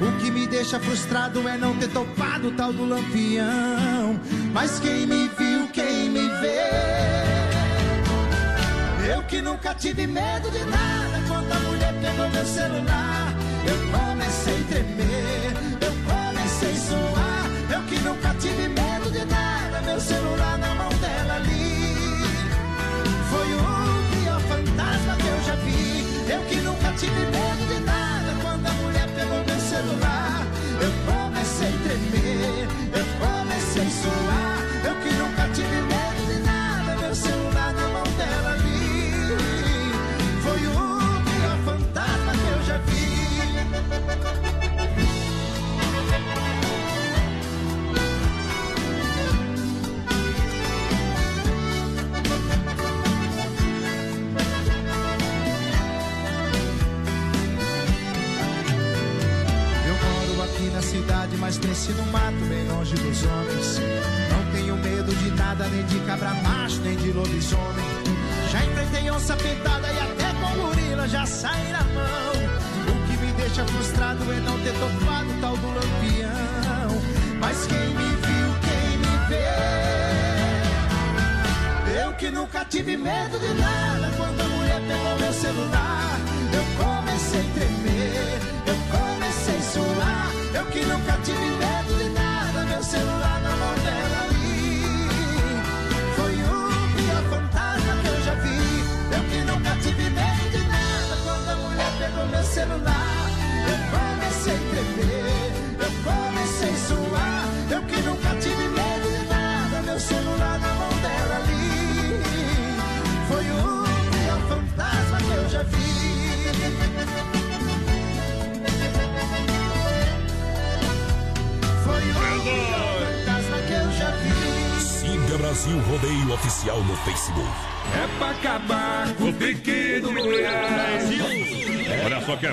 [0.00, 4.20] O que me deixa frustrado é não ter topado o tal do lampião.
[4.52, 7.46] Mas quem me viu, quem me vê.
[9.12, 11.22] Eu que nunca tive medo de nada.
[11.28, 13.34] Quando a mulher pegou meu celular,
[13.66, 14.05] eu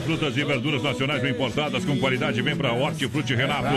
[0.03, 2.41] frutas e verduras nacionais bem importadas com qualidade.
[2.41, 3.75] Vem pra Hortifruti Renato.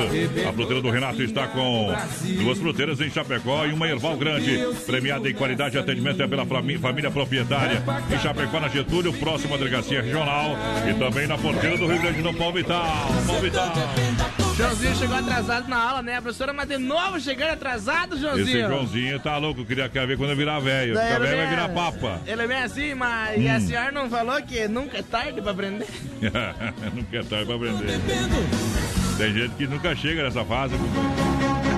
[0.48, 1.94] A fruteira do Renato está com
[2.42, 4.58] duas fruteiras em Chapecó e uma erval grande.
[4.86, 7.82] Premiada em qualidade e atendimento é pela família proprietária.
[8.12, 10.56] Em Chapecó, na Getúlio, próxima delegacia regional.
[10.88, 12.86] E também na porteira do Rio Grande do Paulo Vital.
[14.56, 16.50] Joãozinho chegou atrasado na aula, né, professora?
[16.50, 18.68] Mas de novo chegando atrasado, Esse Joãozinho.
[18.68, 19.64] Joãozinho tá louco.
[19.66, 20.94] Queria quer ver quando eu virar velho.
[20.94, 22.20] Ficar ele velho vai virar papa.
[22.26, 23.60] Ele é bem assim, mas e a Hum.
[23.60, 25.86] senhora não falou que nunca é tarde pra aprender?
[26.94, 28.00] não quer tarde pra aprender.
[29.18, 30.74] Tem gente que nunca chega nessa fase.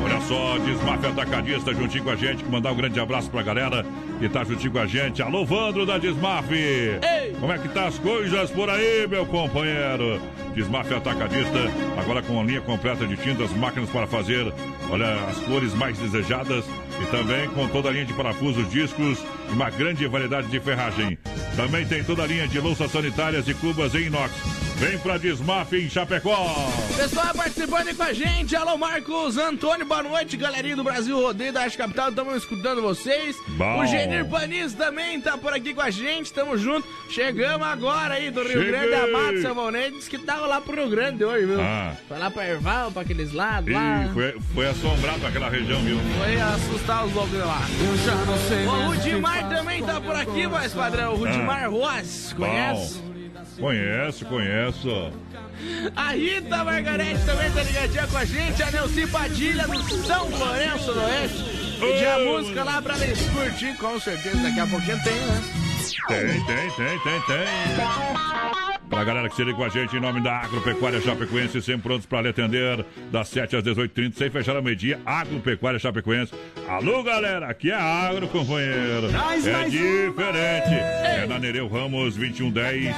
[0.05, 2.45] Olha só, Desmaf Atacadista juntinho com a gente.
[2.45, 3.85] que Mandar um grande abraço pra galera
[4.21, 5.21] que tá juntinho com a gente.
[5.21, 6.47] Alô, Vandro da Desmaf.
[7.41, 10.21] Como é que tá as coisas por aí, meu companheiro?
[10.55, 11.59] Desmaf Atacadista,
[11.97, 14.53] agora com a linha completa de tintas, máquinas para fazer,
[14.91, 16.65] olha, as cores mais desejadas
[17.01, 19.19] e também com toda a linha de parafusos, discos
[19.49, 21.19] e uma grande variedade de ferragem.
[21.57, 24.68] Também tem toda a linha de louças sanitárias e cubas em inox.
[24.79, 26.55] Vem pra Desmaf em Chapecó.
[26.97, 28.55] Pessoal participando aí com a gente.
[28.55, 32.11] Alô, Marcos Antônio, boa noite, galerinha do Brasil Rodeio da Arte Capital.
[32.11, 33.35] Estamos escutando vocês.
[33.49, 33.81] Bom.
[33.81, 36.33] O Genir Panis também tá por aqui com a gente.
[36.33, 36.87] Tamo junto.
[37.11, 38.71] Chegamos agora aí do Rio Cheguei.
[38.71, 39.97] Grande, Amado Savonete.
[39.97, 41.61] Disse que tava lá pro Rio Grande hoje, viu?
[41.61, 41.97] Ah.
[42.07, 44.05] Foi lá pra Erval, pra aqueles lados lá.
[44.05, 45.99] Ih, foi, foi assombrado aquela região, viu?
[46.19, 47.63] Foi assustar os loucos lá.
[47.85, 51.15] Eu já não sei O mais Rudimar também tá por aqui, voz padrão.
[51.15, 52.99] O Rudimar Roas, conhece?
[52.99, 53.08] Bom.
[53.59, 55.13] Conheço, conheço.
[55.97, 58.63] A Rita Margarete também tá ligadinha com a gente.
[58.63, 61.59] A Nelci Padilha do São Lourenço do Oeste.
[61.81, 64.37] Pedir a música lá pra eles curtir, com certeza.
[64.37, 65.43] Daqui a pouquinho tem, né?
[66.09, 68.88] Tem, tem, tem, tem, tem.
[68.89, 72.07] Pra galera que se liga com a gente em nome da Agropecuária Chapecoense, sempre prontos
[72.07, 74.99] pra lhe atender das 7 às 18h30, sem fechar a meio-dia.
[75.05, 76.33] Agropecuária Chapecoense.
[76.67, 79.09] Alô, galera, aqui é Agro, companheiro.
[79.09, 80.75] É diferente.
[80.75, 82.95] É na Nereu Ramos 2110,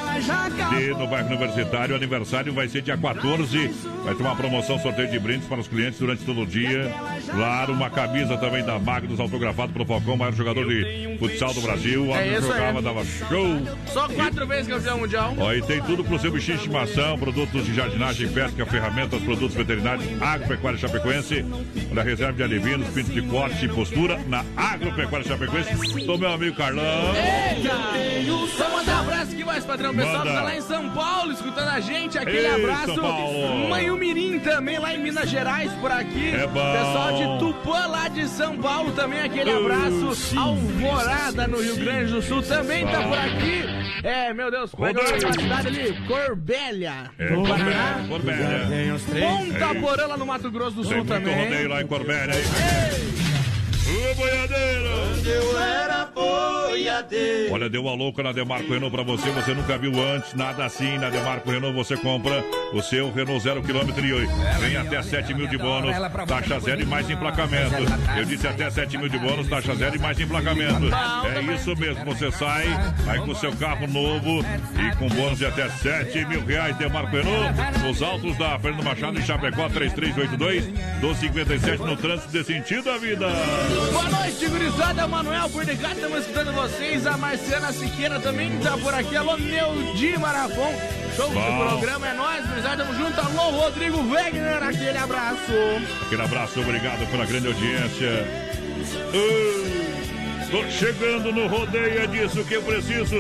[0.71, 1.95] de, no bairro Universitário.
[1.95, 3.69] O aniversário vai ser dia 14.
[4.05, 6.91] Vai ter uma promoção, sorteio de brindes para os clientes durante todo o dia.
[7.31, 12.07] Claro, uma camisa também da Magnus, autografado pelo Falcão, maior jogador de futsal do Brasil.
[12.07, 12.41] O É aí.
[12.41, 13.61] jogava, dava show.
[13.87, 15.35] Só quatro vezes campeão mundial.
[15.39, 19.55] Ó, e tem tudo pro seu bichinho de estimação, produtos de jardinagem, pesca, ferramentas, produtos
[19.55, 21.45] veterinários, agropecuária chapecoense.
[21.91, 25.75] Olha, reserva de alivinos, pinto de corte e postura na agropecuária chapecoense.
[26.07, 27.15] Do meu amigo Carlão.
[27.15, 28.21] Eita!
[28.59, 29.91] Vamos mandar um abraço aqui, mais padrão.
[29.91, 30.41] O pessoal que Manda.
[30.41, 32.19] tá lá em São Paulo escutando a gente.
[32.19, 32.95] Aquele Ei, abraço.
[32.95, 33.69] São Paulo.
[33.69, 36.31] Mãe Mirim também lá em Minas Gerais por aqui.
[36.31, 36.73] É bom.
[36.73, 39.21] Pessoal de Tupã lá de São Paulo também.
[39.21, 40.15] Aquele abraço.
[40.15, 43.63] sim, Alvorada no Rio Grande do Sul também tá por aqui.
[44.03, 46.07] É, meu Deus, como é que é o da cidade ali?
[46.07, 47.11] Corbélia.
[47.19, 48.99] É, Corbélia.
[49.21, 49.81] Ponta Ei.
[49.81, 51.45] Porã lá no Mato Grosso do Tem Sul muito também.
[51.45, 53.30] rodeio lá em Corbélia, hein?
[54.01, 55.01] Alô, boiadeiro!
[55.21, 57.53] Quando eu era boiadeiro.
[57.53, 60.97] Olha, deu a louca na Demarco Renault pra você, você nunca viu antes, nada assim.
[60.97, 62.43] Na Demarco Renault você compra
[62.73, 64.27] o seu Renault zero quilômetro e.
[64.61, 65.95] Vem até 7 mil de bônus,
[66.27, 67.75] taxa zero e mais emplacamento.
[68.17, 70.87] Eu disse até 7 mil de bônus, taxa zero e mais emplacamento.
[71.27, 72.67] É isso mesmo, você sai
[73.07, 74.43] aí com o seu carro novo
[74.79, 76.77] e com bônus de até 7 mil reais.
[76.77, 77.53] Demarco Renault,
[77.87, 80.67] nos altos da Fernando Machado em Chapecó, 3382
[81.01, 83.27] 1257 no trânsito de sentido da vida.
[83.93, 85.07] Boa noite, gurizada.
[85.07, 87.07] Manuel por de cá, estamos escutando vocês.
[87.07, 89.17] A Marciana Siqueira também tá por aqui.
[89.17, 90.75] Alô, Neudi Marafon.
[91.17, 92.85] Show do programa é nóis, gurizada.
[92.85, 93.21] Tamo junto.
[93.21, 94.63] Alô, Rodrigo Wegner.
[94.63, 95.53] Aquele abraço.
[96.07, 98.27] Aquele abraço, obrigado pela grande audiência.
[99.13, 99.81] Ah,
[100.51, 103.15] Tô chegando no rodeio, é disso que eu preciso.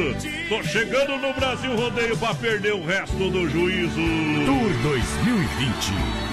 [0.48, 3.94] Tô chegando no Brasil Rodeio pra perder o resto do juízo.
[3.94, 6.29] Tour 2020.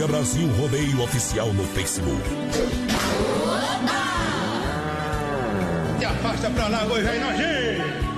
[0.00, 2.22] Siga Brasil Rodeio Oficial no Facebook.
[5.98, 8.09] Se afasta pra lá, boi velho nojento.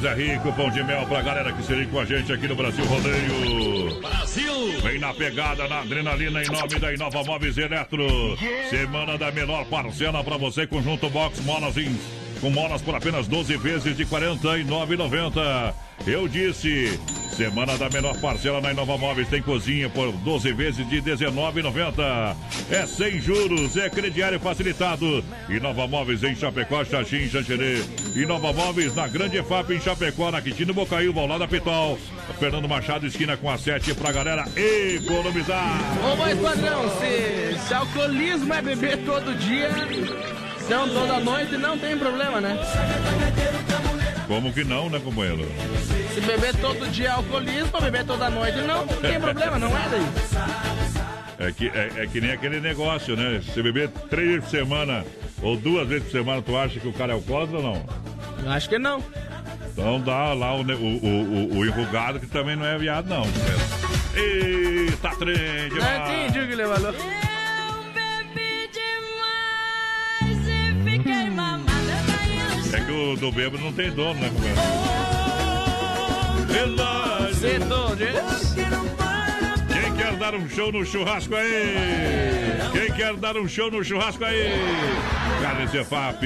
[0.00, 2.56] José Rico, pão de mel pra galera que se liga com a gente aqui no
[2.56, 4.00] Brasil Rodeio.
[4.00, 4.80] Brasil!
[4.82, 8.08] Vem na pegada, na adrenalina, em nome da Inova Móveis Eletro.
[8.70, 11.74] Semana da menor parcela pra você, conjunto box molas
[12.40, 15.74] com molas por apenas 12 vezes de R$ 49,90.
[16.06, 16.98] Eu disse,
[17.36, 22.36] semana da menor parcela na Inova Móveis tem cozinha por 12 vezes de R$ 19,90.
[22.70, 25.22] É sem juros, é crediário facilitado.
[25.50, 27.82] Inova Móveis em Chapecó, Xaxim, Xanxerê.
[28.14, 31.98] Inova Móveis na Grande EFAP em Chapecó, na Quintino Bocaiúva, ao lado da Pitol.
[32.38, 35.78] Fernando Machado, esquina com a 7 pra galera economizar.
[36.04, 39.70] Ô, mais padrão, se, se alcoolismo é beber todo dia,
[40.68, 42.58] não toda noite, não tem problema, né?
[44.26, 45.44] Como que não, né, companheiro?
[46.14, 49.88] Se beber todo dia é alcoolismo, beber toda noite não, não tem problema, não é
[49.88, 51.48] daí?
[51.48, 53.40] É que, é, é que nem aquele negócio, né?
[53.54, 55.04] Se beber três por semana
[55.42, 57.84] ou duas vezes por semana, tu acha que o cara é alcoólatra ou não?
[58.44, 59.02] Eu acho que não.
[59.72, 63.22] Então dá lá o, o, o, o, o enrugado que também não é viado, não.
[64.14, 66.10] Eita, trem Não demais.
[66.28, 66.94] entendi o que ele falou.
[72.72, 74.60] É que o do bêbado não tem dono, né, companheiro?
[76.46, 77.40] Verdade.
[78.54, 78.70] Quem
[80.00, 81.76] quer dar um show no churrasco aí?
[82.72, 84.48] Quem quer dar um show no churrasco aí?
[85.42, 86.24] Carnes Efap,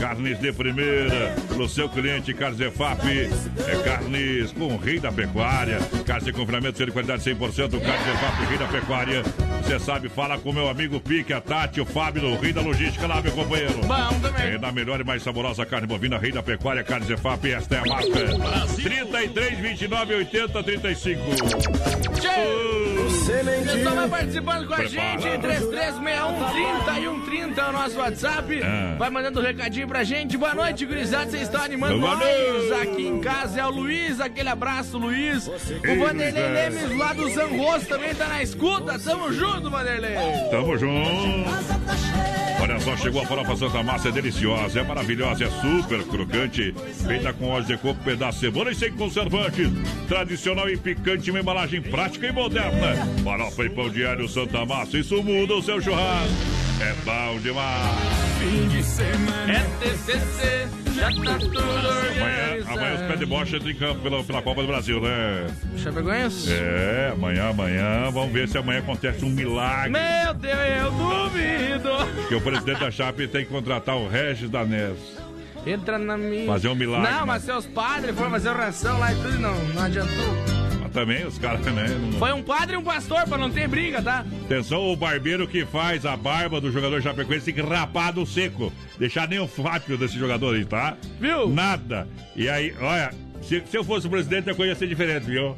[0.00, 1.34] carnes de primeira.
[1.48, 3.02] Pro seu cliente, Carnes Efap.
[3.06, 5.78] É carnes com o rei da pecuária.
[6.06, 7.38] Carnes de confinamento, de qualidade 100%.
[7.38, 9.49] Carnes Efap, rei da pecuária.
[9.64, 13.06] Você sabe, fala com meu amigo Pique, a Tati, o Fábio, do Rei da Logística
[13.06, 13.74] lá, meu companheiro.
[13.86, 14.54] Bom também.
[14.54, 17.44] É da melhor e mais saborosa carne bovina, rei da pecuária, Carnes Efap.
[17.50, 18.10] Esta é a marca.
[18.82, 21.22] 33, 29, 80, 35.
[23.64, 24.88] Pessoal vai participando com a Prepara.
[25.20, 28.60] gente, 3361 30 é o nosso WhatsApp.
[28.62, 28.96] Ah.
[28.98, 30.36] Vai mandando um recadinho pra gente.
[30.36, 31.30] Boa noite, gurizada.
[31.30, 32.24] Vocês estão animando Boa nós.
[32.24, 32.82] noite.
[32.82, 34.20] Aqui em casa é o Luiz.
[34.20, 35.46] Aquele abraço, Luiz.
[35.46, 35.52] O
[35.86, 36.48] Ei, Vanderlei.
[36.48, 38.98] Lemes lá do Zanrosso também tá na escuta.
[38.98, 40.14] Tamo junto, Vanderlei.
[40.50, 41.50] Tamo junto.
[42.60, 46.74] Olha só, chegou a farofa Santa Massa, é deliciosa, é maravilhosa, é super crocante,
[47.06, 49.70] feita com óleo de coco, pedaço de cebola e sem conservantes.
[50.06, 52.94] Tradicional e picante, uma embalagem prática e moderna.
[53.24, 56.34] Farofa e pão diário Santa Massa, isso muda o seu churrasco.
[56.80, 57.96] É bom demais.
[58.38, 59.52] Fim de semana.
[59.52, 60.68] É TCC,
[61.02, 65.46] Amanhã, amanhã os pés de bocha entram em campo pela, pela Copa do Brasil, né?
[65.78, 66.52] Chapecoense?
[66.52, 69.90] É, amanhã, amanhã, vamos ver se amanhã acontece um milagre.
[69.90, 72.28] Meu Deus, eu duvido.
[72.28, 74.96] Que o presidente da Chape tem que contratar o Regis Danés.
[75.66, 76.46] Entra na minha.
[76.46, 77.24] Fazer um milagre, Não, né?
[77.26, 80.49] mas seus padres foram fazer oração lá e tudo, não, não adiantou.
[80.92, 81.86] Também os caras, né?
[81.88, 84.24] não- Foi um padre e um pastor pra não ter briga, tá?
[84.44, 88.72] Atenção, o barbeiro que faz a barba do jogador Chapecoense tem que rapar do seco.
[88.98, 90.96] Deixar nem o fátio desse jogador aí, tá?
[91.20, 91.48] Viu?
[91.48, 92.08] Nada.
[92.34, 93.12] E aí, olha,
[93.42, 95.56] se, se eu fosse o presidente, a coisa ia ser diferente, viu?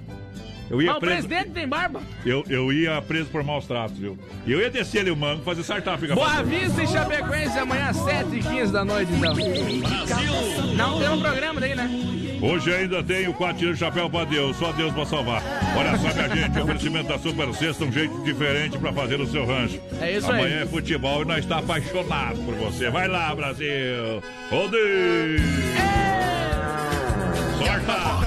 [0.72, 1.28] Eu ia Mas o preso.
[1.28, 2.00] presidente tem barba.
[2.24, 4.18] Eu, eu ia preso por maus tratos, viu?
[4.46, 7.90] E eu ia descer ali o mango, fazer sartar, fica Boa Vista e Chapecoense amanhã
[7.90, 9.34] às 7h15 da noite, então.
[10.74, 11.90] Não tem um programa daí, né?
[12.40, 15.42] Hoje ainda tem o quatro tiros de chapéu pra Deus, só Deus pra salvar.
[15.76, 19.44] Olha só, minha gente, oferecimento da Super Sexta, um jeito diferente pra fazer o seu
[19.44, 19.78] rancho.
[20.00, 20.40] É isso aí.
[20.40, 22.88] Amanhã é futebol e nós está apaixonados por você.
[22.88, 24.22] Vai lá, Brasil!
[24.50, 25.38] Rodeio!
[27.58, 28.22] Sorta!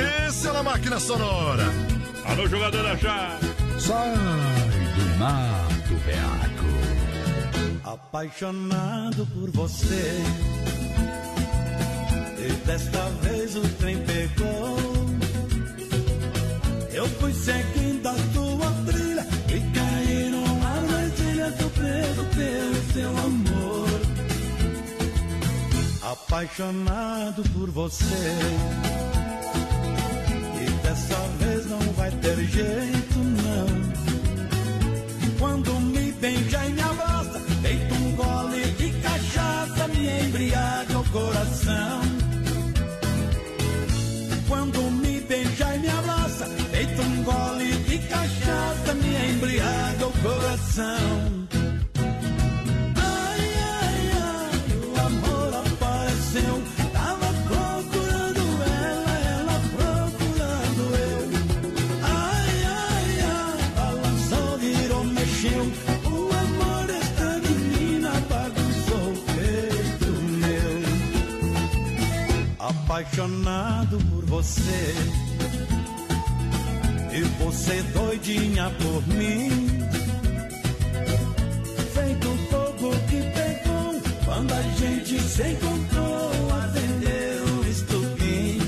[0.00, 1.64] Potência na máquina sonora.
[2.24, 3.46] Alô, jogador da chave!
[3.78, 6.70] Sai do mato, veaco.
[7.84, 10.22] Apaixonado por você.
[12.38, 14.78] E desta vez o trem pegou.
[16.94, 24.00] Eu fui seguindo a tua trilha e caí numa armadilha do preso pelo seu amor.
[26.02, 29.19] Apaixonado por você.
[30.90, 33.66] Dessa vez não vai ter jeito, não.
[35.38, 42.00] Quando me beija e me abraça, deito um gole de cachaça, me embriaga o coração.
[44.48, 51.39] Quando me beija e me abraça, deito um gole de cachaça, me embriaga o coração.
[72.70, 74.94] Apaixonado por você.
[77.12, 79.68] E você doidinha por mim.
[81.92, 86.30] Feito fogo que pegou quando a gente se encontrou.
[86.62, 88.58] Acendeu estupim.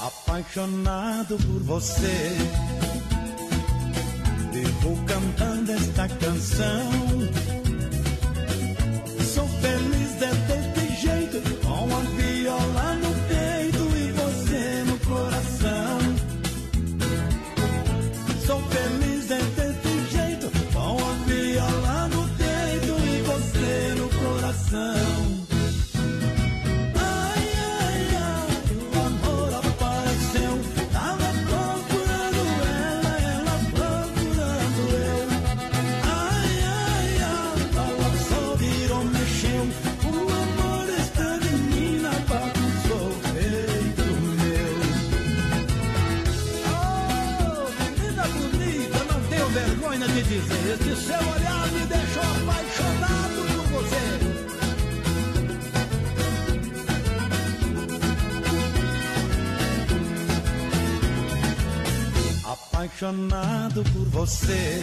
[0.00, 2.36] Apaixonado por você.
[4.52, 7.63] Vivo cantando esta canção.
[64.24, 64.80] Você.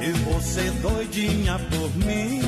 [0.00, 2.40] E você doidinha por mim.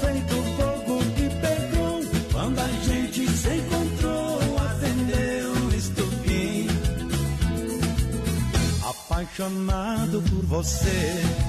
[0.00, 2.00] Feito fogo que pegou
[2.32, 4.38] quando a gente se encontrou.
[4.58, 6.68] Acendeu o estupim.
[8.84, 11.45] Apaixonado por você.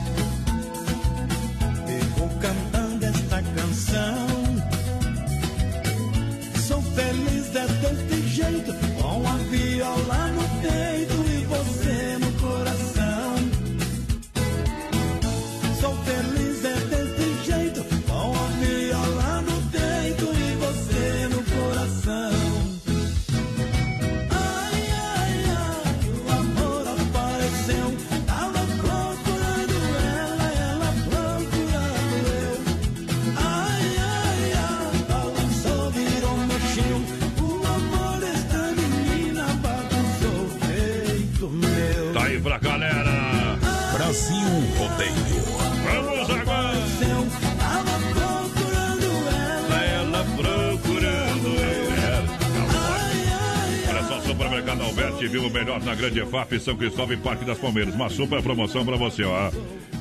[55.98, 57.96] Grande EFAP, São Cristóvão e Parque das Palmeiras.
[57.96, 59.52] Uma super promoção pra você, ó.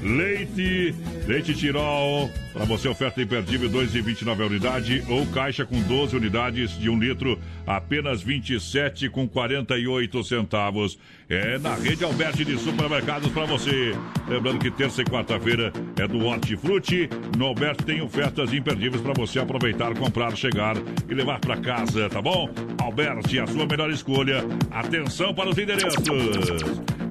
[0.03, 0.95] Leite,
[1.27, 6.91] leite Tirol, pra você oferta imperdível 2,29 a unidade ou caixa com 12 unidades de
[6.91, 10.99] 1 litro, apenas 27 com 48 centavos.
[11.29, 13.97] É na rede Alberti de supermercados pra você.
[14.29, 17.09] Lembrando que terça e quarta-feira é do Hortifruti.
[17.37, 20.77] No Alberti tem ofertas imperdíveis pra você aproveitar, comprar, chegar
[21.09, 22.49] e levar pra casa, tá bom?
[22.87, 24.45] Alberti, a sua melhor escolha.
[24.71, 26.05] Atenção para os endereços.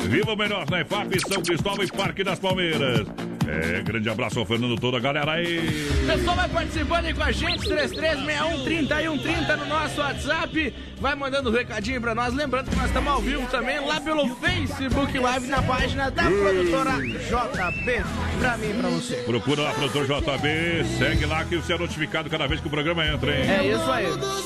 [0.08, 3.06] Viva o melhor na EFAP, São Cristóvão e Parque das Palmeiras.
[3.48, 5.62] É, grande abraço ao Fernando, toda a galera aí.
[6.06, 10.74] Pessoal vai participando aí com a gente, 3361-3130 no nosso WhatsApp.
[11.00, 12.34] Vai mandando um recadinho pra nós.
[12.34, 16.92] Lembrando que nós estamos ao vivo também lá pelo Facebook Live na página da produtora
[17.02, 18.04] JB.
[18.40, 19.16] Pra mim e pra você.
[19.18, 20.98] Procura lá, produtor JB.
[20.98, 23.50] Segue lá que você é notificado cada vez que o programa entra, hein?
[23.50, 24.06] É isso aí.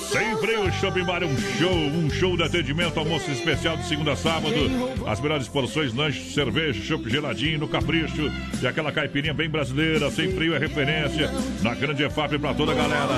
[0.09, 4.13] Sempre o Shopping Bar é um show, um show de atendimento, almoço especial de segunda
[4.13, 4.55] a sábado.
[5.07, 8.31] As melhores porções, lanche, cerveja, chopp geladinho, no capricho.
[8.61, 11.29] E aquela caipirinha bem brasileira, sem frio é referência.
[11.61, 13.13] Na grande EFAP pra toda a galera.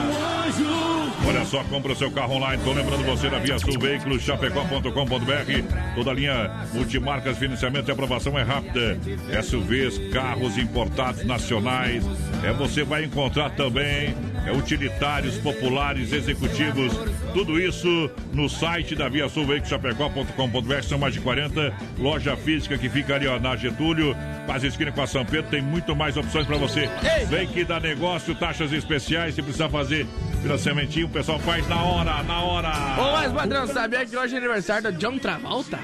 [1.27, 2.61] Olha só, compra o seu carro online.
[2.63, 5.95] Tô lembrando você da Via Sul Veículos, chapecó.com.br.
[5.95, 8.97] Toda linha multimarcas, financiamento e aprovação é rápida.
[9.43, 12.03] SUVs, carros importados nacionais.
[12.43, 14.15] É, você vai encontrar também
[14.49, 16.93] utilitários, populares, executivos.
[17.33, 20.81] Tudo isso no site da Via Sul chapecó.com.br.
[20.83, 21.73] São mais de 40.
[21.99, 24.15] Loja física que fica ali ó, na Getúlio,
[24.45, 25.51] quase esquina com a São Pedro.
[25.51, 26.89] Tem muito mais opções para você.
[27.29, 29.35] Vem que dá negócio, taxas especiais.
[29.35, 30.07] Se precisar fazer
[30.41, 32.69] financiamentinho, o pessoal faz na hora, na hora.
[32.97, 35.79] Ô, mas padrão, sabia que hoje é aniversário do John Travolta?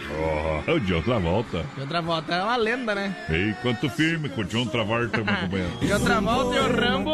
[0.68, 1.66] Oh, o John Travolta.
[1.78, 3.16] John Travolta é uma lenda, né?
[3.30, 5.72] Ei, quanto firme com o John Travolta, meu companheiro.
[5.82, 7.12] John Travolta e o Rambo.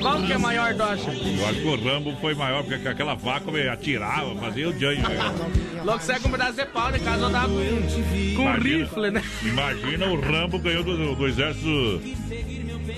[0.00, 1.10] Qual que é maior, Docha?
[1.10, 4.88] Eu acho que o Rambo foi maior, porque aquela faca ele atirava, fazia o John.
[5.84, 9.10] Logo você é com um pedaço de pau, de casa andava com, com um rifle,
[9.10, 9.22] né?
[9.42, 12.00] Imagina o Rambo ganhou do, do exército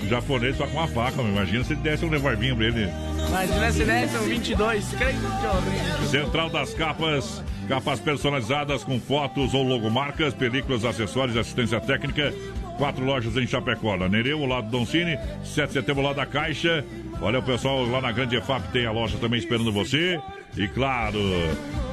[0.07, 1.31] japonês só com uma faca, meu.
[1.31, 2.89] imagina se desse um revolvinho pra ele.
[3.27, 6.07] Imagina se desse um 22, creio que.
[6.07, 12.33] Central das Capas, capas personalizadas com fotos ou logomarcas, películas, acessórios e assistência técnica.
[12.77, 16.13] Quatro lojas em Chapecó, na Nereu, ao lado do Don Cine, 7 de setembro lá
[16.13, 16.83] da Caixa.
[17.21, 20.19] Olha o pessoal lá na Grande EFAP tem a loja também esperando você.
[20.57, 21.17] E claro,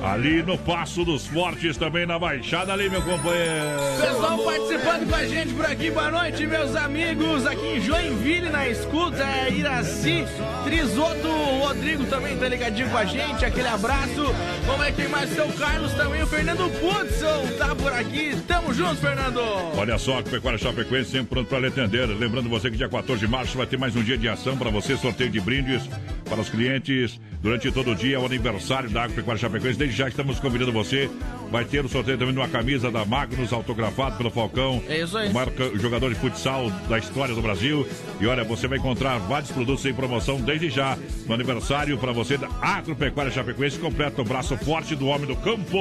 [0.02, 3.78] ali no Passo dos Fortes também na Baixada ali, meu companheiro.
[4.00, 7.46] Pessoal participando com a gente por aqui, boa noite, meus amigos.
[7.46, 10.24] Aqui em Joinville, na escuta, é Iraci,
[10.64, 14.34] Trisoto, o Rodrigo também tá ligadinho com a gente, aquele abraço.
[14.66, 18.36] Como é que tem mais seu Carlos também, o Fernando Pudson tá por aqui.
[18.48, 19.40] Tamo junto, Fernando.
[19.76, 22.06] Olha só, que Pecuária Chapecoense sempre pronto para lhe atender.
[22.08, 24.68] Lembrando você que dia 14 de março vai ter mais um dia de ação para
[24.68, 25.88] você, sorteio de brindes
[26.28, 28.47] para os clientes durante todo o dia, o aniversário
[28.90, 29.78] da Agropecuária Chapecoense.
[29.78, 31.10] Desde já estamos convidando você.
[31.50, 34.82] Vai ter o sorteio também de uma camisa da Magnus, autografado pelo Falcão.
[34.88, 35.30] É isso aí.
[35.30, 37.86] O maior ca- jogador de futsal da história do Brasil.
[38.20, 40.96] E olha, você vai encontrar vários produtos em promoção desde já.
[41.26, 43.78] No aniversário para você da Agropecuária Chapecoense.
[43.78, 45.78] Completa o braço forte do homem do campo.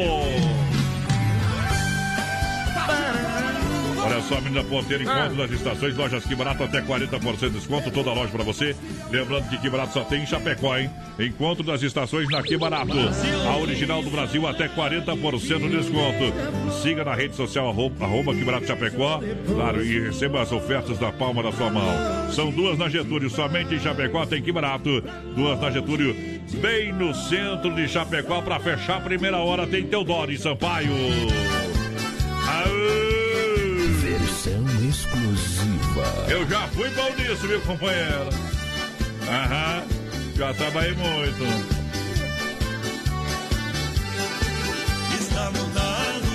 [4.07, 8.13] Olha só, menina ponteira, encontro das estações, lojas que barato até 40% de desconto, toda
[8.13, 8.73] loja pra você.
[9.11, 10.89] Lembrando que que barato só tem em Chapecó, hein?
[11.19, 12.93] Encontro das estações na Que Barato.
[13.45, 16.81] A original do Brasil até 40% de desconto.
[16.81, 21.11] Siga na rede social arroba, arroba que barato Chapecó, claro, e receba as ofertas da
[21.11, 22.31] palma da sua mão.
[22.31, 25.03] São duas na Getúlio, somente em Chapecó tem que barato.
[25.35, 26.15] Duas na Getúlio,
[26.61, 30.93] bem no centro de Chapecó, pra fechar a primeira hora tem Teodoro e Sampaio.
[32.47, 33.06] Aê!
[36.29, 38.29] Eu já fui bom nisso, meu companheiro.
[39.27, 39.83] Aham,
[40.35, 41.43] já trabalhei muito.
[45.19, 46.26] Está mudado,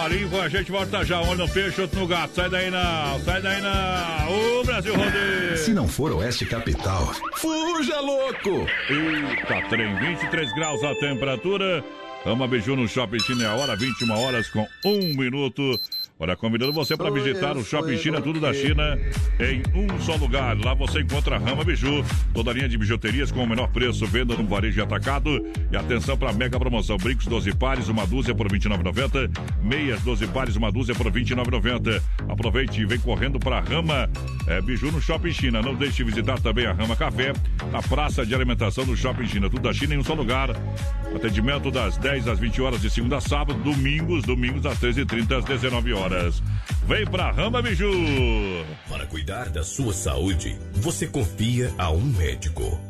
[0.00, 1.20] Intervalinho, a gente volta já.
[1.20, 2.34] Um no peixe, outro no gato.
[2.34, 4.60] Sai daí não, sai daí não.
[4.60, 5.58] Ô, Brasil Rodeio.
[5.58, 8.66] Se não for Oeste Capital, fuja louco!
[8.88, 11.84] Eita, trem, 23 graus a temperatura.
[12.24, 15.78] Ama Biju no Shopping China é a hora, 21 horas com um minuto.
[16.22, 18.98] Olha, convidando você para visitar o Shopping China, tudo da China,
[19.40, 20.54] em um só lugar.
[20.62, 22.04] Lá você encontra a Rama Biju,
[22.34, 25.42] toda a linha de bijuterias com o menor preço, venda no varejo atacado.
[25.72, 29.30] E atenção para a mega promoção: brincos 12 pares, uma dúzia por R$ 29,90.
[29.62, 32.02] Meias 12 pares, uma dúzia por R$ 29,90.
[32.40, 34.08] Aproveite e vem correndo para a Rama
[34.46, 35.60] é, Biju no Shopping China.
[35.60, 37.34] Não deixe de visitar também a Rama Café,
[37.70, 40.48] na praça de alimentação do Shopping China, tudo da China em um só lugar.
[41.14, 45.44] Atendimento das 10 às 20 horas de segunda a sábado, domingos, domingos às 13h30 às
[45.44, 46.42] 19 horas.
[46.86, 47.92] Vem pra Rama Biju!
[48.88, 52.89] Para cuidar da sua saúde, você confia a um médico.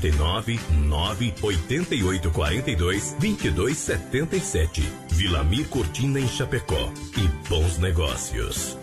[0.01, 4.81] 49 9 88 42 22 77.
[5.11, 6.91] Vilamir Cortina em Chapecó.
[7.17, 8.77] E bons negócios.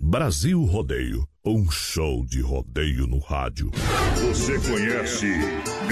[0.00, 3.70] Brasil Rodeio, um show de rodeio no rádio.
[4.16, 5.30] Você conhece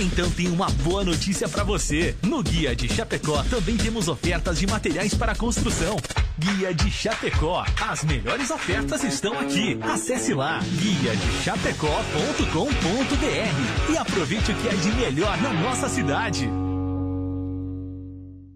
[0.00, 2.16] Então tem uma boa notícia para você.
[2.22, 5.96] No Guia de Chapecó também temos ofertas de materiais para construção.
[6.40, 7.62] Guia de Chapecó.
[7.86, 9.78] As melhores ofertas estão aqui.
[9.82, 16.48] Acesse lá guia de chapecó.com.br e aproveite o que é de melhor na nossa cidade.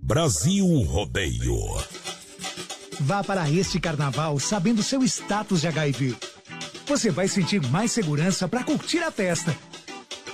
[0.03, 1.59] Brasil Rodeio.
[3.01, 6.17] Vá para este carnaval sabendo seu status de HIV.
[6.87, 9.55] Você vai sentir mais segurança para curtir a festa.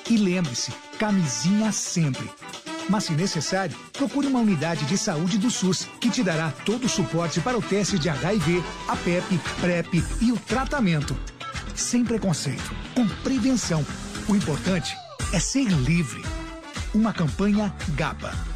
[0.09, 0.71] E lembre-se,
[1.01, 2.31] camisinha sempre.
[2.91, 6.89] Mas se necessário, procure uma unidade de saúde do SUS que te dará todo o
[6.89, 11.17] suporte para o teste de HIV, a PEP, PrEP e o tratamento.
[11.73, 13.87] Sem preconceito, com prevenção.
[14.29, 14.97] O importante
[15.33, 16.21] é ser livre.
[16.93, 18.50] Uma campanha GAPA.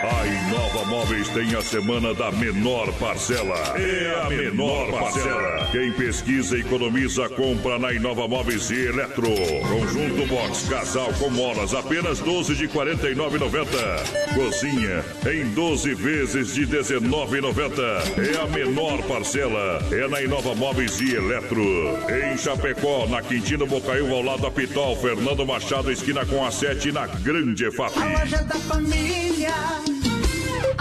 [0.00, 3.56] A Inova Móveis tem a semana da menor parcela.
[3.76, 5.68] É a menor parcela.
[5.72, 9.28] Quem pesquisa e economiza, compra na Inova Móveis e Eletro.
[9.68, 14.34] Conjunto Box Casal com molas, apenas 12 de 49,90.
[14.34, 18.36] Cozinha em 12 vezes de 19,90.
[18.36, 19.80] É a menor parcela.
[19.90, 21.60] É na Inova Móveis e Eletro.
[22.08, 26.92] Em Chapecó, na Quintino Bocaiúva, ao lado da Pitol, Fernando Machado, esquina com a 7,
[26.92, 27.98] na Grande EFAP.
[27.98, 29.87] A loja da família.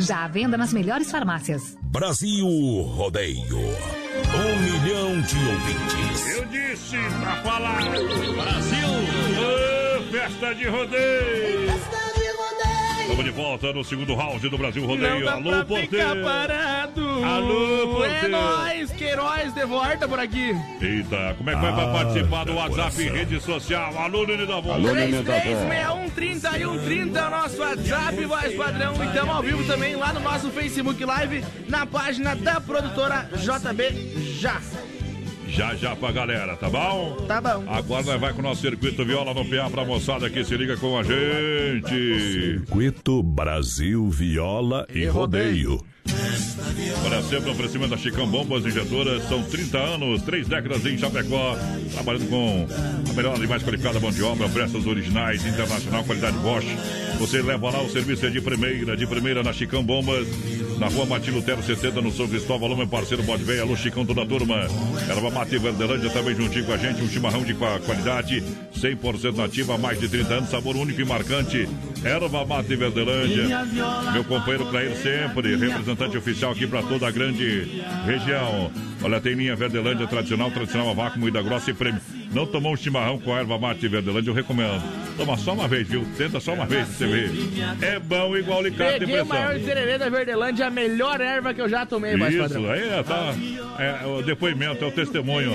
[0.00, 1.76] Já à venda nas melhores farmácias.
[1.82, 2.46] Brasil
[2.82, 3.56] Rodeio.
[3.56, 6.36] Um milhão de ouvintes.
[6.36, 7.82] Eu disse pra falar.
[7.82, 8.88] Brasil!
[9.38, 12.03] Ô, festa de rodeio!
[13.04, 15.20] Estamos de volta no segundo round do Brasil Rodeio.
[15.20, 16.24] Não dá Alô, pra porteiro!
[16.24, 17.24] parado.
[17.24, 18.28] Alô, É porteiro!
[18.30, 20.52] nóis, Queiroz de volta por aqui.
[20.80, 23.14] Eita, como é que vai pra Ah, participar do WhatsApp coração.
[23.16, 23.98] rede social?
[23.98, 24.82] Alô, Nene da Voz.
[24.82, 28.94] 336130 e 130 é o nosso WhatsApp, voz padrão.
[29.02, 34.34] E estamos ao vivo também lá no nosso Facebook Live, na página da produtora JB
[34.40, 34.60] Já.
[35.54, 37.16] Já já pra galera, tá bom?
[37.28, 37.64] Tá bom.
[37.68, 40.76] Agora nós vai com o nosso circuito viola no PA pra moçada que se liga
[40.76, 42.20] com a gente.
[42.20, 45.80] Circuito Brasil Viola e Rodeio.
[47.02, 49.22] Para sempre, oferecimento da Chicão Bombas Injetoras.
[49.28, 51.56] São 30 anos, 3 décadas em Chapecó.
[51.92, 52.66] Trabalhando com
[53.08, 56.66] a melhor e mais qualificada mão de obra, preços originais, internacional, qualidade Bosch.
[57.18, 60.26] Você leva lá o serviço é de primeira, de primeira na Chicão Bombas.
[60.78, 64.04] Na rua Matilho Tero 70, no São Cristóvão, alô, meu parceiro Bode Véia, alô, Chicão,
[64.04, 64.66] toda a turma.
[65.08, 68.42] Erva Mate Verdelândia também juntinho com a gente, um chimarrão de qua- qualidade,
[68.76, 71.68] 100% nativa, há mais de 30 anos, sabor único e marcante.
[72.04, 73.64] Erva Mate Verdelândia.
[74.12, 78.70] Meu companheiro Clair sempre, representante oficial aqui para toda a grande região.
[79.02, 82.00] Olha, tem linha Verdelândia tradicional, tradicional a vácuo, moída grossa e prêmio.
[82.32, 84.82] Não tomou um chimarrão com erva mate Verdelândia, eu recomendo.
[85.16, 86.04] Toma só uma vez, viu?
[86.16, 87.30] Tenta só uma vez pra você ver.
[87.80, 89.46] É bom igual licate de Peguei o pressão.
[89.46, 92.46] maior tererê da Verdelândia, a melhor erva que eu já tomei, padrão.
[92.46, 93.34] Isso, aí é, tá.
[93.78, 95.52] É, o depoimento, é o testemunho.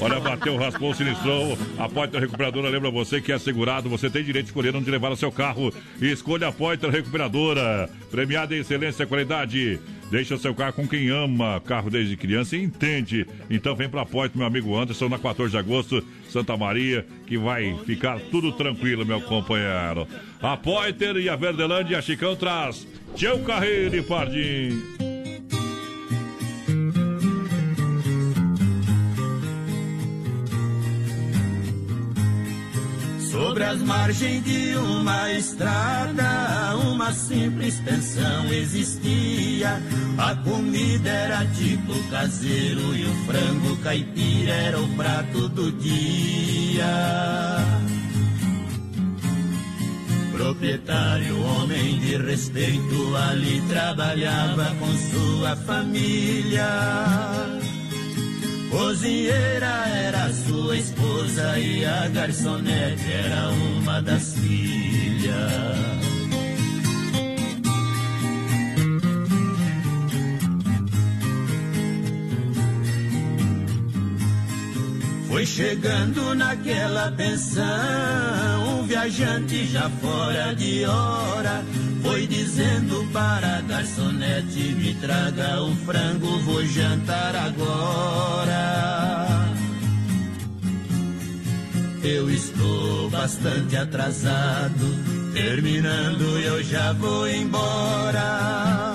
[0.00, 1.58] Olha, bateu, raspou, sinistrou.
[1.78, 3.88] A Poitra Recuperadora lembra você que é segurado.
[3.88, 5.72] Você tem direito de escolher onde levar o seu carro.
[6.00, 7.88] E escolha a Poitra Recuperadora.
[8.10, 9.80] Premiada em excelência e qualidade.
[10.10, 13.26] Deixa seu carro com quem ama carro desde criança e entende.
[13.50, 17.76] Então vem pra Poitra, meu amigo Anderson, na 14 de agosto, Santa Maria, que vai
[17.84, 20.06] ficar tudo tranquilo, meu companheiro.
[20.40, 25.13] A Poiter e a Verdelândia e a Chicão traz Tchau Carreiro e Pardim.
[33.34, 39.82] Sobre as margens de uma estrada, uma simples pensão existia.
[40.16, 46.86] A comida era tipo caseiro e o frango caipira era o prato do dia.
[50.30, 56.68] Proprietário, homem de respeito, ali trabalhava com sua família.
[58.74, 63.48] Cozinheira era sua esposa e a garçonete era
[63.78, 66.03] uma das filhas.
[75.34, 77.64] Foi chegando naquela pensão,
[78.68, 81.64] um viajante já fora de hora.
[82.02, 88.46] Foi dizendo para a garçonete: me traga o frango, vou jantar agora.
[92.04, 98.93] Eu estou bastante atrasado, terminando eu já vou embora.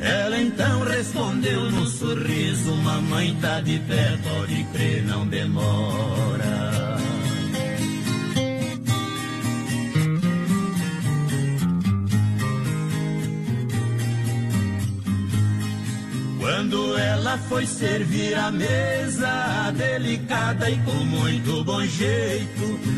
[0.00, 6.98] Ela então respondeu num sorriso: Mamãe tá de pé, pode crer, não demora.
[16.38, 22.97] Quando ela foi servir a mesa, delicada e com muito bom jeito,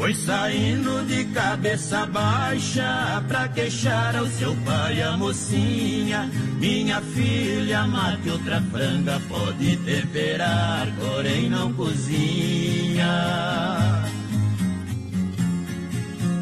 [0.00, 6.26] Foi saindo de cabeça baixa pra queixar ao seu pai a mocinha.
[6.58, 13.06] Minha filha, mate outra franga, pode temperar, porém não cozinha.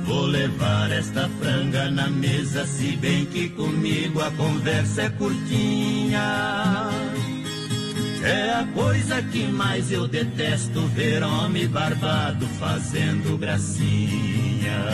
[0.04, 7.07] Vou levar esta franga na mesa, se bem que comigo a conversa é curtinha.
[8.22, 14.84] É a coisa que mais eu detesto ver homem barbado fazendo gracinha.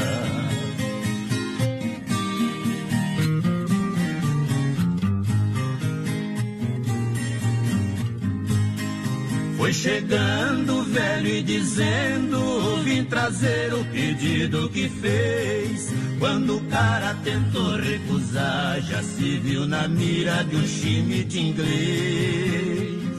[9.57, 15.91] Foi chegando o velho e dizendo: Vim trazer o pedido que fez.
[16.18, 23.13] Quando o cara tentou recusar, já se viu na mira de um chimite inglês.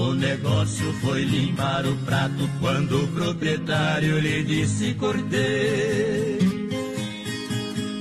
[0.00, 6.38] O negócio foi limpar o prato quando o proprietário lhe disse: Cortei.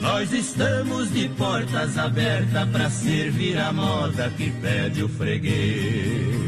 [0.02, 6.40] Nós estamos de portas abertas para servir a moda que pede o freguês.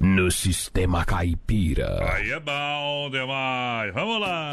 [0.00, 2.12] No sistema caipira.
[2.12, 3.94] Aí é bom demais.
[3.94, 4.50] Vamos lá.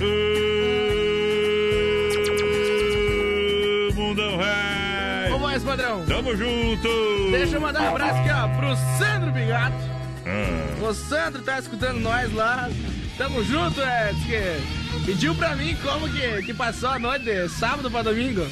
[0.00, 1.12] Ô,
[6.06, 6.88] Tamo junto.
[7.30, 9.76] Deixa eu mandar um abraço aqui, ó, pro Sandro Bigato.
[10.26, 12.68] Ah, O Sandro tá escutando nós lá.
[13.16, 14.12] Tamo junto, é.
[15.04, 18.46] Pediu pra mim como que, que passou a noite de sábado pra domingo.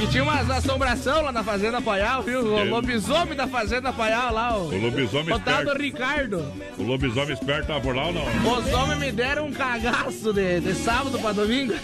[0.00, 2.40] E tinha umas assombração lá na Fazenda Paial, viu?
[2.40, 4.68] O lobisomem da Fazenda Paial lá, o.
[4.68, 5.78] O lobisomem O do esperto.
[5.82, 6.52] Ricardo.
[6.76, 8.24] O lobisomem esperto tava por lá ou não?
[8.26, 11.74] Os homens me deram um cagaço de, de sábado pra domingo.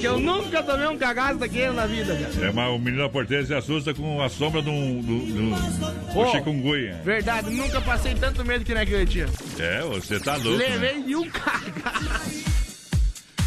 [0.00, 2.46] Que eu nunca tomei um cagaço daquele na vida, cara.
[2.46, 6.18] É, mas o menino da porteira se assusta com a sombra do, do, do, do
[6.18, 6.98] Ô, chikungunya.
[7.04, 9.26] Verdade, nunca passei tanto medo que naquele dia.
[9.58, 10.56] É, você tá louco.
[10.56, 10.68] Né?
[10.68, 12.50] Levei um cagaço.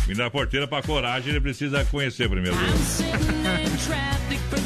[0.07, 2.55] Menino da porteira, pra coragem, ele precisa conhecer primeiro.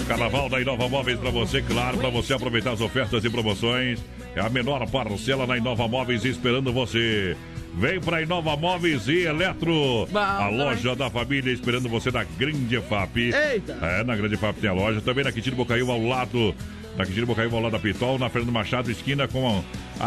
[0.08, 4.00] Carnaval da Inova Móveis pra você, claro, pra você aproveitar as ofertas e promoções.
[4.36, 7.38] É a menor parcela na Inova Móveis esperando você.
[7.78, 13.18] Vem pra Inova Móveis e Eletro, a loja da família esperando você na Grande FAP.
[13.18, 13.74] Eita!
[13.80, 16.56] É, na Grande FAP tem a loja, também na Quintino Bocaiúva ao lado,
[16.98, 19.62] na Quintino Bocaiúva ao lado da Pitol, na Fernando Machado, esquina com a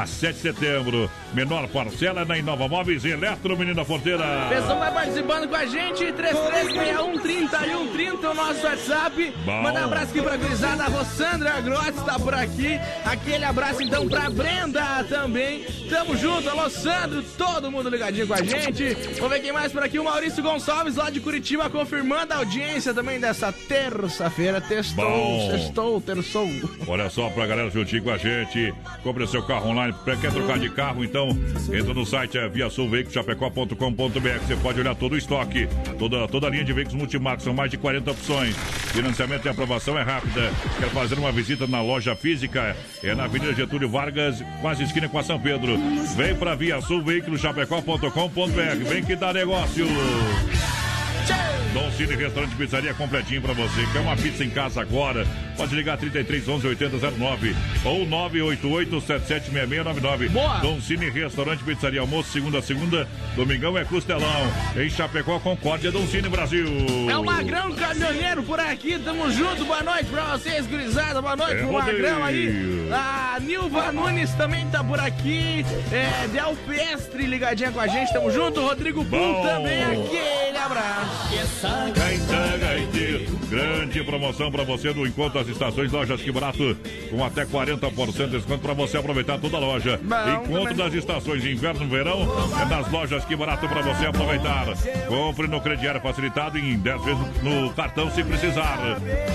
[0.06, 1.10] 7 de setembro.
[1.34, 4.46] Menor parcela na Inova Móveis e Eletro, menina porteira.
[4.48, 9.34] Pessoal vai participando com a gente, 3361 3130 é o nosso WhatsApp.
[9.44, 9.62] Bom.
[9.62, 12.80] Manda um abraço aqui pra gurizada, a Rossandra Grotz tá por aqui.
[13.04, 15.64] Aquele abraço então pra Brenda também.
[15.88, 18.94] Tamo junto, alô Sandro, todo mundo ligadinho com a gente.
[19.14, 22.94] Vamos ver quem mais por aqui, o Maurício Gonçalves lá de Curitiba confirmando a audiência
[22.94, 24.60] também dessa terça-feira.
[24.60, 25.48] Testou, Bom.
[25.50, 26.48] testou, terçou.
[26.86, 28.72] Olha só pra galera juntinho com a gente.
[29.02, 29.80] Compre seu carro online.
[30.20, 31.05] Quer trocar de carro?
[31.05, 31.31] Então
[31.73, 34.47] entra no site é viasulveiculoschapecó.com.br.
[34.47, 37.44] Você pode olhar todo o estoque, toda, toda a linha de veículos multimarcas.
[37.44, 38.57] São mais de 40 opções.
[38.93, 40.51] Financiamento e aprovação é rápida.
[40.78, 42.77] Quer fazer uma visita na loja física?
[43.02, 45.78] É na Avenida Getúlio Vargas, quase esquina com a São Pedro.
[46.16, 46.35] Vem
[46.82, 47.02] Sul
[47.39, 48.89] Chapecó.com.br.
[48.89, 49.86] Vem que dá negócio.
[51.72, 53.86] Dom Cine Restaurante Pizzaria completinho pra você.
[53.92, 55.24] Quer uma pizza em casa agora?
[55.56, 60.28] Pode ligar 33 11 8009 ou 988 776699.
[60.30, 60.59] Boa!
[60.59, 63.06] Dom Cine Restaurante Pizzaria Almoço, segunda a segunda.
[63.36, 64.52] Domingão é Costelão.
[64.76, 66.66] Em Chapecó, Concórdia, Dom Cine Brasil.
[67.09, 71.55] É o Magrão Caminhoneiro por aqui, tamo junto, boa noite pra vocês, gurizada, boa noite
[71.55, 72.88] É pro Magrão aí.
[72.92, 78.30] A Nilva Nunes também tá por aqui, é, Del Pestre ligadinha com a gente, tamo
[78.30, 79.42] junto, Rodrigo Pum Bom.
[79.42, 80.39] também, aquele
[80.70, 81.66] abraço.
[81.94, 83.40] Gaita, gaiteiro.
[83.48, 86.76] Grande promoção pra você do Encontro das Estações Lojas Que Barato,
[87.10, 89.98] com até 40% de desconto pra você aproveitar toda a loja.
[90.02, 90.76] Bom Encontro também.
[90.76, 92.28] das Estações Inverno e Verão
[92.60, 94.66] é nas lojas Que Barato pra você aproveitar.
[95.09, 98.78] Compre no crediário facilitado em 10 vezes no cartão se precisar.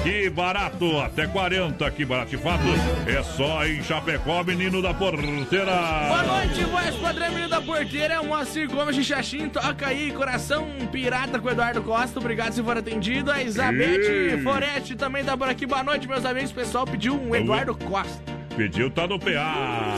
[0.04, 1.92] Que barato, até 40.
[1.92, 2.64] Que barato de fato.
[3.06, 5.76] É só em Chapecó, menino da porteira.
[6.08, 10.12] Boa noite, voz padrão menino da porteira, é o Moacir Gomes de Xaxim, toca aí,
[10.12, 13.32] coração pirata com o Eduardo Costa, obrigado se for atendido.
[13.32, 14.42] A Elizabeth Ih.
[14.44, 18.22] Foretti também tá por aqui, boa noite, meus amigos, o pessoal pediu um Eduardo Costa.
[18.56, 19.96] Pediu, tá no PA.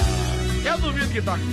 [0.65, 1.43] Eu duvido que toque.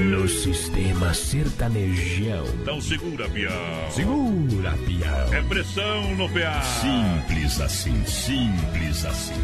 [0.00, 2.44] No sistema sertanejão.
[2.62, 3.50] Então segura, pião.
[3.90, 5.34] Segura, pião.
[5.34, 6.62] É pressão no PA.
[6.62, 9.34] Simples assim, simples assim.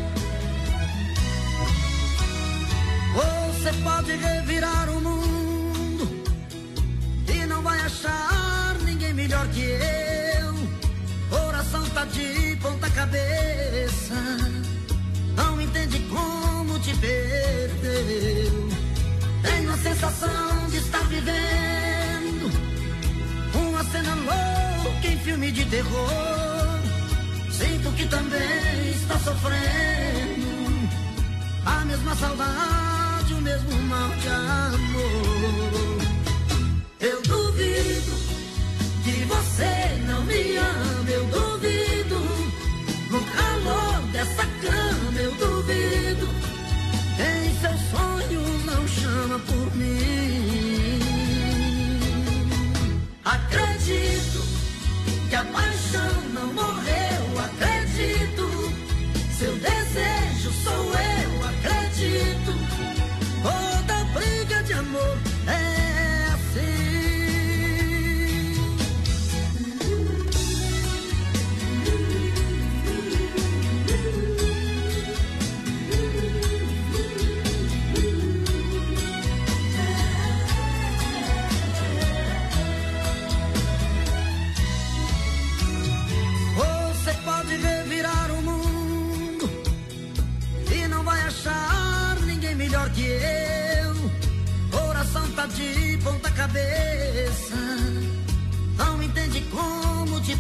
[3.15, 5.40] Você pode revirar o mundo
[7.91, 10.55] achar ninguém melhor que eu.
[11.29, 14.15] Coração tá de ponta cabeça,
[15.37, 18.71] não entende como te perdeu.
[19.43, 22.51] Tenho a sensação de estar vivendo
[23.55, 26.81] uma cena louca em filme de terror.
[27.51, 30.89] Sinto que também está sofrendo
[31.67, 35.71] a mesma saudade, o mesmo mal de amor.
[37.01, 38.17] Eu duvido
[39.05, 42.19] que você não me ama, eu duvido.
[43.11, 46.29] No calor dessa cama, eu duvido.
[47.19, 51.01] Em seus sonhos não chama por mim.
[53.25, 54.43] Acredito
[55.29, 56.80] que a paixão não morreu,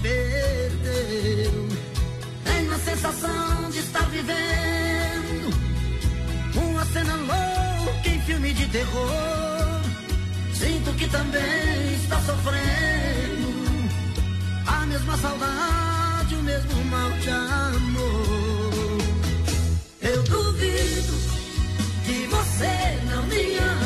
[0.02, 1.68] perdeu.
[2.44, 5.54] Tenho a sensação de estar vivendo
[6.56, 9.80] uma cena louca em filme de terror.
[10.54, 13.50] Sinto que também está sofrendo
[14.66, 18.98] a mesma saudade, o mesmo mal de amor.
[20.02, 21.12] Eu duvido
[22.04, 23.79] que você não me ama,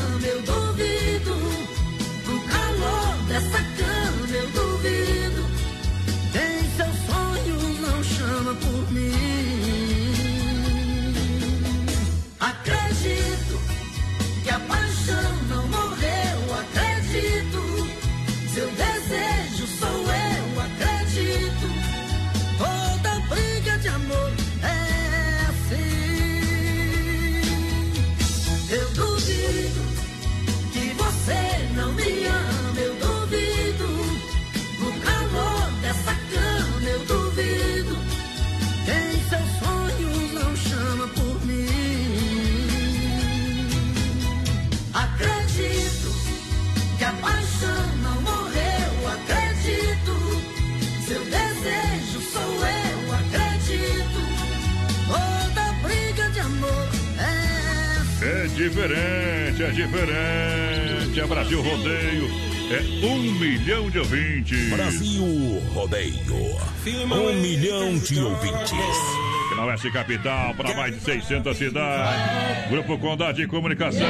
[61.64, 62.28] Rodeio.
[62.70, 64.70] É um milhão de ouvintes.
[64.70, 66.14] Brasil Rodeio.
[67.10, 68.72] Um milhão de ouvintes.
[69.56, 72.70] Na Oeste Capital, para mais de 600 cidades.
[72.70, 74.06] Grupo Condade de Comunicação.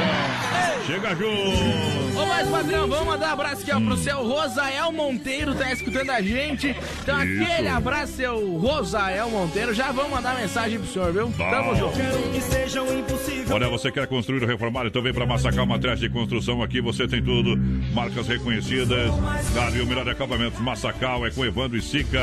[0.85, 2.19] Chega junto.
[2.19, 6.11] Ô, mais padrão, vamos mandar um abraço aqui ó, pro seu Rosael Monteiro, tá escutando
[6.11, 6.75] a gente.
[7.01, 7.43] Então, Isso.
[7.43, 9.73] aquele abraço, seu Rosael Monteiro.
[9.73, 11.33] Já vamos mandar mensagem pro senhor, viu?
[11.35, 11.97] Tamo junto.
[13.51, 14.85] Olha, você quer construir ou reformar?
[14.85, 16.61] Então vem para Massacal Materiais de Construção.
[16.61, 17.57] Aqui você tem tudo.
[17.93, 19.11] Marcas reconhecidas.
[19.53, 20.61] Claro, e o melhor acabamento.
[20.61, 22.21] Massacal é com Evandro e Sica.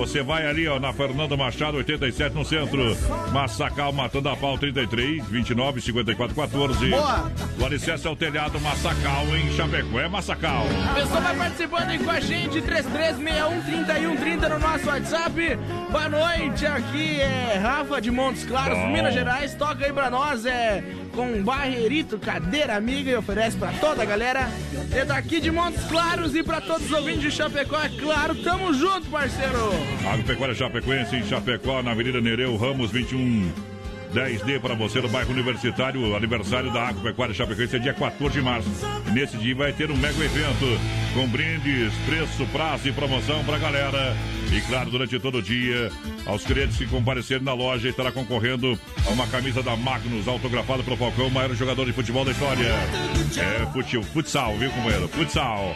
[0.00, 2.96] Você vai ali, ó, na Fernando Machado, 87 no centro.
[3.32, 6.88] Massacal matando a pau 33, 29, 54, 14.
[6.88, 7.30] Boa.
[7.60, 10.00] O alicerce é o telhado Massacal em Chapecó.
[10.00, 10.64] É Massacal.
[10.90, 15.58] A pessoa vai participando aí com a gente, 33613130 no nosso WhatsApp.
[15.90, 18.88] Boa noite, aqui é Rafa de Montes Claros, Bom.
[18.88, 19.54] Minas Gerais.
[19.54, 20.82] Toca aí pra nós, é
[21.14, 24.48] com Barreirito, cadeira amiga e oferece pra toda a galera.
[24.92, 28.72] É daqui de Montes Claros e pra todos os ouvintes de Chapecó, é claro, tamo
[28.72, 29.70] junto, parceiro.
[30.10, 33.69] Agropecuária Chapecoense em Chapecó, na Avenida Nereu Ramos 21.
[34.12, 36.00] 10D para você no bairro Universitário.
[36.00, 38.68] O aniversário da Agropecuária Chapecoense é dia 14 de março.
[39.12, 40.66] Nesse dia vai ter um mega evento
[41.14, 44.16] com brindes, preço, prazo e promoção pra galera.
[44.52, 45.90] E claro, durante todo o dia,
[46.26, 50.96] aos clientes que comparecerem na loja estará concorrendo a uma camisa da Magnus autografada pelo
[50.96, 52.66] Falcão, o maior jogador de futebol da história.
[52.66, 55.08] É futsal, futsal viu, companheiro?
[55.08, 55.74] Futsal.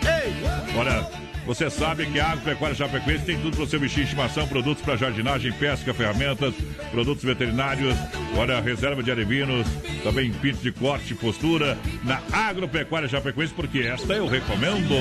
[0.77, 1.09] Olha,
[1.47, 5.53] você sabe que a Agropecuária Chapecoense tem tudo para você vestir estimação, produtos para jardinagem,
[5.53, 6.55] pesca, ferramentas,
[6.91, 7.95] produtos veterinários,
[8.37, 9.67] olha, reserva de alevinos,
[10.03, 14.95] também pinto de corte e postura na Agropecuária Chapecoense, porque esta eu recomendo.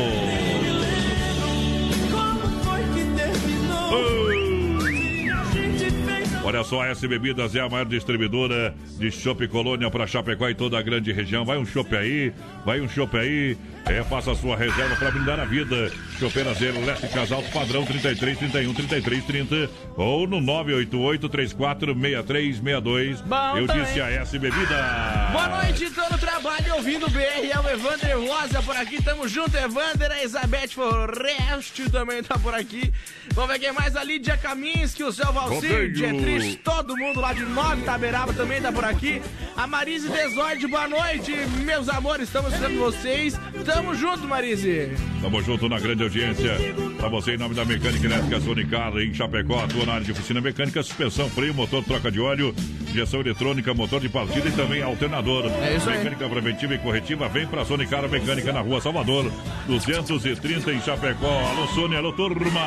[6.45, 10.53] Olha só, a S Bebidas é a maior distribuidora de chopp Colônia para Chapecó e
[10.53, 11.45] toda a grande região.
[11.45, 12.33] Vai um chopp aí,
[12.65, 13.57] vai um chopp aí.
[13.85, 15.91] É, faça sua reserva para brindar a vida.
[16.17, 23.21] Chopeira Zero, Leste Casal, padrão 33 31 33 30 ou no 988 34 63 62.
[23.21, 23.83] Bom Eu também.
[23.83, 25.29] disse a S Bebida.
[25.33, 27.19] Boa noite, tô no trabalho ouvindo BR,
[27.51, 32.55] é o Evander Rosa por aqui, tamo junto, Evander, a Elizabeth Forrest também tá por
[32.55, 32.91] aqui.
[33.33, 35.91] Vamos ver quem mais, a Lídia Kaminski, o seu Valcir.
[35.91, 39.21] Dietrich, todo mundo lá de Nova Itaberaba também tá por aqui.
[39.57, 41.31] A Marise Desorde, boa noite,
[41.65, 43.37] meus amores, estamos escutando vocês.
[43.65, 44.91] Tamo junto, Marise.
[45.21, 46.57] Tamo junto na grande audiência.
[46.97, 50.41] Pra você, em nome da Mecânica Elétrica Sonicar, em Chapecó, atua na área de oficina
[50.41, 52.53] mecânica, suspensão, freio, motor, troca de óleo,
[52.89, 55.45] injeção eletrônica, motor de partida e também alternador.
[55.61, 55.97] É isso aí.
[55.99, 59.31] Mecânica preventiva e corretiva, vem pra Sonicar Mecânica na rua Salvador,
[59.67, 61.27] 230 em Chapecó.
[61.49, 62.59] Alô, Sônia, alô, turma!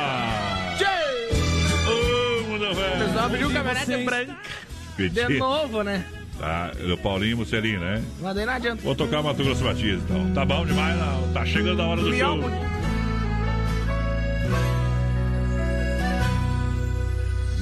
[1.87, 3.05] Ô, mundo O velho!
[3.05, 4.35] pessoal abriu caminhonete branca.
[4.97, 6.03] De novo, né?
[6.39, 8.03] Tá, o Paulinho Mussolini, né?
[8.21, 8.81] Mas daí não adianta.
[8.83, 10.33] Vou tocar Mato Grosso Batista, então.
[10.33, 11.33] Tá bom demais, não.
[11.33, 12.37] Tá chegando a hora do show.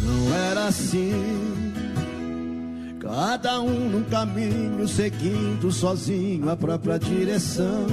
[0.04, 1.14] Não era assim.
[3.00, 7.86] Cada um num caminho seguindo sozinho a própria direção.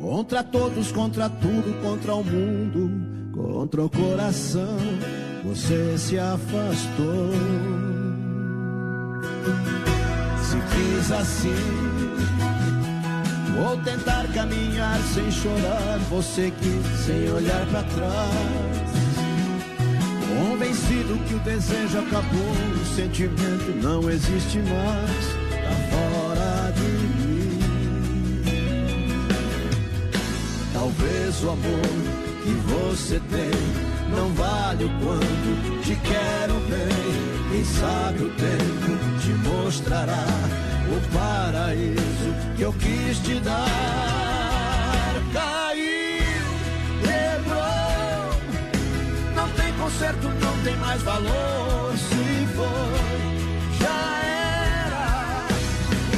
[0.00, 2.90] Contra todos, contra tudo, contra o mundo,
[3.32, 4.78] contra o coração.
[5.44, 7.79] Você se afastou.
[10.80, 11.54] Quis assim,
[13.54, 15.98] vou tentar caminhar sem chorar.
[16.10, 18.90] Você quis sem olhar pra trás.
[20.28, 27.60] Convencido que o desejo acabou, o sentimento não existe mais, tá fora de mim.
[30.72, 31.90] Talvez o amor
[32.42, 33.50] que você tem
[34.16, 37.20] não vale o quanto te quero bem.
[37.50, 43.66] Quem sabe o tempo te mostrará o paraíso que eu quis te dar.
[45.32, 46.46] Caiu,
[47.02, 48.34] quebrou.
[49.34, 51.96] Não tem conserto, não tem mais valor.
[51.96, 52.92] Se for,
[53.80, 54.22] já
[54.84, 55.46] era.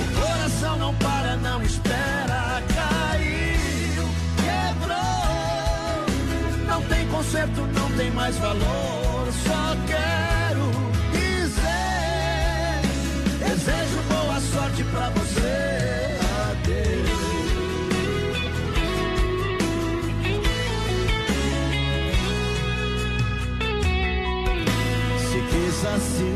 [0.01, 2.62] O coração não para, não espera.
[2.74, 4.09] Caiu,
[4.43, 6.07] quebrou.
[6.66, 9.28] Não tem conserto, não tem mais valor.
[9.47, 10.11] Só quero
[25.83, 26.35] Se quis assim,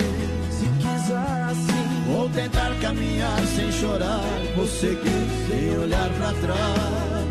[1.06, 4.20] se assim, vou tentar caminhar sem chorar.
[4.56, 7.27] vou seguir sem olhar pra trás.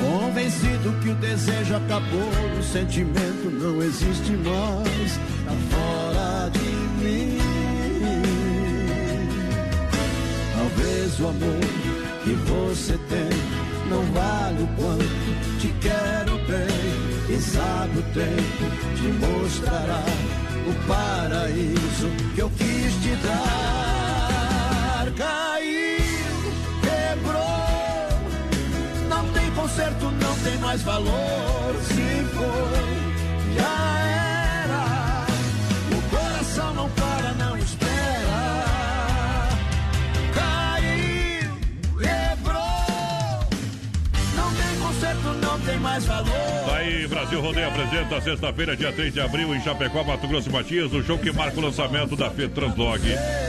[0.00, 7.38] Convencido que o desejo acabou, o sentimento não existe mais, tá fora de mim.
[10.56, 11.60] Talvez o amor
[12.24, 13.28] que você tem
[13.90, 17.26] não vale o quanto te quero bem.
[17.26, 18.64] Quem sabe o tempo
[18.96, 20.04] te mostrará
[20.70, 25.06] o paraíso que eu quis te dar.
[25.16, 26.52] Caiu,
[26.86, 28.08] quebrou,
[29.08, 31.74] não tem conserto, não tem mais valor.
[31.88, 32.86] Se foi,
[33.56, 33.76] já
[34.64, 35.26] era.
[35.96, 38.42] O coração não para, não espera.
[40.34, 41.58] Caiu,
[41.98, 43.40] quebrou,
[44.36, 46.49] não tem conserto, não tem mais valor.
[47.08, 51.02] Brasil Rodeio apresenta sexta-feira, dia 3 de abril, em Chapecó, Mato Grosso e Matias, o
[51.02, 53.00] show que marca o lançamento da Fê Translog.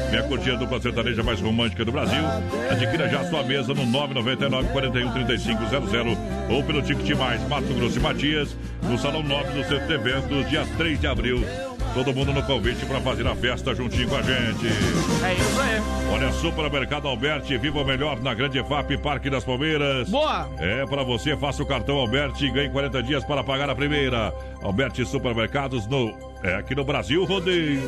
[0.10, 2.24] Minha curtida dupla sertaneja mais romântica do Brasil.
[2.70, 6.18] Adquira já sua mesa no 999 41 3500
[6.50, 10.50] ou pelo Ticket Mais Mato Grosso e Matias, no Salão 9 do Centro de Eventos,
[10.50, 11.71] dia 3 de abril.
[11.94, 14.68] Todo mundo no convite para fazer a festa juntinho com a gente.
[14.68, 15.82] É isso aí.
[16.10, 20.10] Olha, Supermercado Alberti, viva o melhor na Grande EFAP, Parque das Palmeiras.
[20.10, 20.50] Boa!
[20.58, 24.34] É para você, faça o cartão Alberti e ganhe 40 dias para pagar a primeira.
[24.62, 27.82] Alberti Supermercados no é aqui no Brasil, rodeio.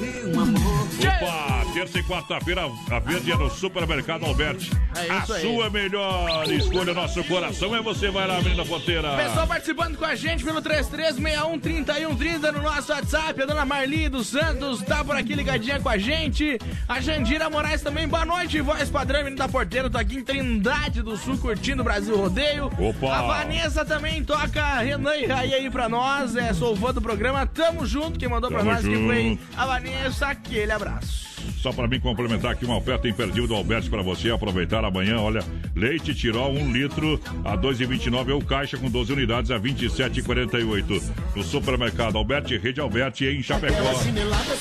[1.00, 4.72] Opa, terça e quarta-feira, a verde é no Supermercado Alberti.
[4.96, 5.42] É a aí.
[5.42, 8.10] sua melhor escolha, nosso coração é você.
[8.10, 9.16] Vai lá, menina ponteira.
[9.16, 13.42] Pessoal participando com a gente pelo 33613130 no nosso WhatsApp.
[13.42, 16.60] A dona Marli dos Santos tá por aqui ligadinha com a gente.
[16.88, 18.08] A Jandira Moraes também.
[18.08, 19.90] Boa noite, voz padrão, menino da porteira.
[19.90, 22.72] Tô aqui em Trindade do Sul curtindo o Brasil Rodeio.
[22.78, 23.16] Opa.
[23.16, 26.36] A Vanessa também toca Renan e Raí aí pra nós.
[26.36, 27.46] É, sou fã do programa.
[27.48, 28.20] Tamo junto.
[28.20, 29.08] Quem mandou pra Tamo nós que junto.
[29.08, 30.28] foi a Vanessa.
[30.28, 31.33] Aquele abraço.
[31.58, 35.20] Só para mim complementar aqui uma oferta imperdível do Alberti para você aproveitar amanhã.
[35.20, 35.44] Olha,
[35.76, 41.02] leite tirol 1 litro a 2,29 ou caixa com 12 unidades a 27,48.
[41.36, 43.94] No supermercado Alberti, Rede Alberti em Chapecó.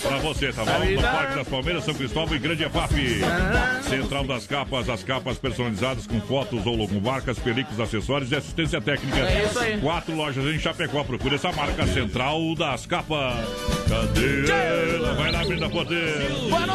[0.03, 0.73] Para você, tá bom?
[0.95, 2.93] No Parque das Palmeiras, São Cristóvão e Grande EFAP.
[3.89, 9.19] Central das capas, as capas personalizadas com fotos ou logomarcas, películas, acessórios e assistência técnica.
[9.19, 9.81] É isso aí.
[9.81, 11.05] Quatro lojas em Chapecó.
[11.05, 13.47] Procure essa marca Central das Capas.
[13.89, 15.15] Cadê ela?
[15.15, 16.31] Vai lá, menina poder.
[16.49, 16.72] Boa noite,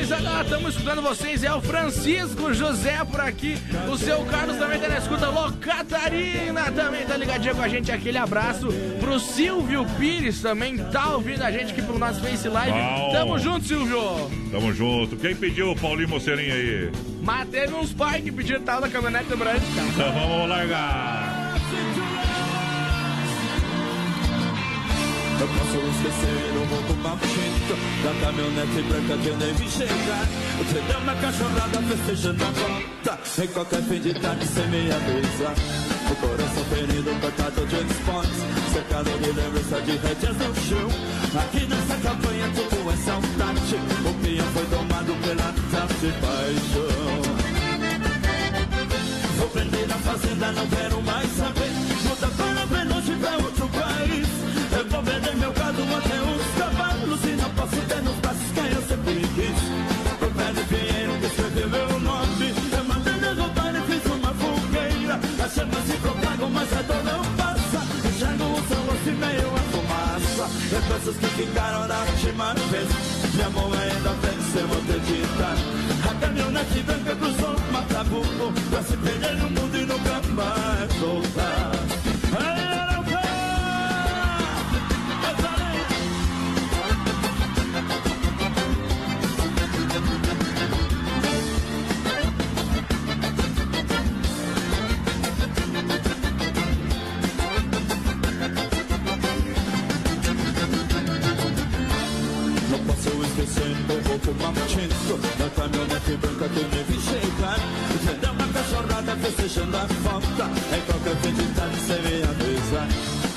[0.00, 0.42] gurizada.
[0.42, 1.44] Estamos escutando vocês.
[1.44, 3.56] É o Francisco José por aqui.
[3.90, 5.28] O seu Carlos também tá na escuta.
[5.28, 7.92] Lô Catarina também tá ligadinha com a gente.
[7.92, 8.68] Aquele abraço
[8.98, 12.72] pro Silvio Pires também tá ouvindo a gente aqui pelo nosso Face Live.
[12.72, 13.12] Bom.
[13.12, 14.30] Tamo junto, Silvio.
[14.50, 15.16] Tamo junto.
[15.16, 16.92] Quem pediu o Paulinho Moceirinho aí?
[17.22, 19.60] Mas teve uns pais que pediram tal da caminhonete branca.
[19.92, 21.39] Então vamos largar.
[25.40, 30.28] Eu posso esquecer o roubo maldito Da caminhonete branca que eu nem vi chegar.
[30.68, 35.54] Trem deu uma cachorrada festejando a volta Em qualquer fim de tarde sem meia mesa
[36.10, 40.88] O coração ferido, cortado de esportes Cercado de lembrança de rédeas no chão.
[41.40, 43.74] Aqui nessa campanha tudo é saudade.
[44.04, 47.22] O peão foi tomado pela taça de paixão.
[49.38, 51.09] Vou prender na fazenda, não quero mais
[70.80, 72.88] Lembranças que ficaram da última vez.
[73.34, 75.54] Minha mão ainda vence, eu vou acreditar
[76.08, 82.79] A caminhonete branca cruzou o Matabuco Pra se perder no mundo e nunca mais voltar
[104.24, 107.58] roubo maldito Da caminhonete branca que me vi chegar
[108.04, 110.44] Vendeu uma cachorrada festejando a falta.
[110.76, 112.82] Em qualquer fim de tarde sem minha mesa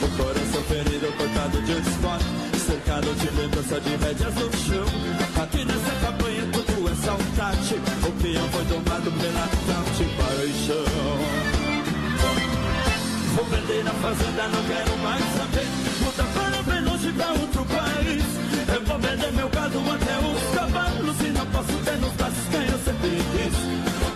[0.01, 4.85] O coração ferido, cortado de esporte Cercado de lembrança de rédeas no chão.
[5.43, 7.75] Aqui nessa campanha tudo é saudade.
[8.07, 11.53] O peão foi tomado pela tal de paixão
[13.35, 15.67] Vou vender a fazenda, não quero mais saber.
[16.03, 18.42] Muda para bem longe pra outro país.
[18.85, 21.21] Vou vender meu gado até os cavalos.
[21.21, 23.57] E não posso ter nos braços quem eu sempre quis.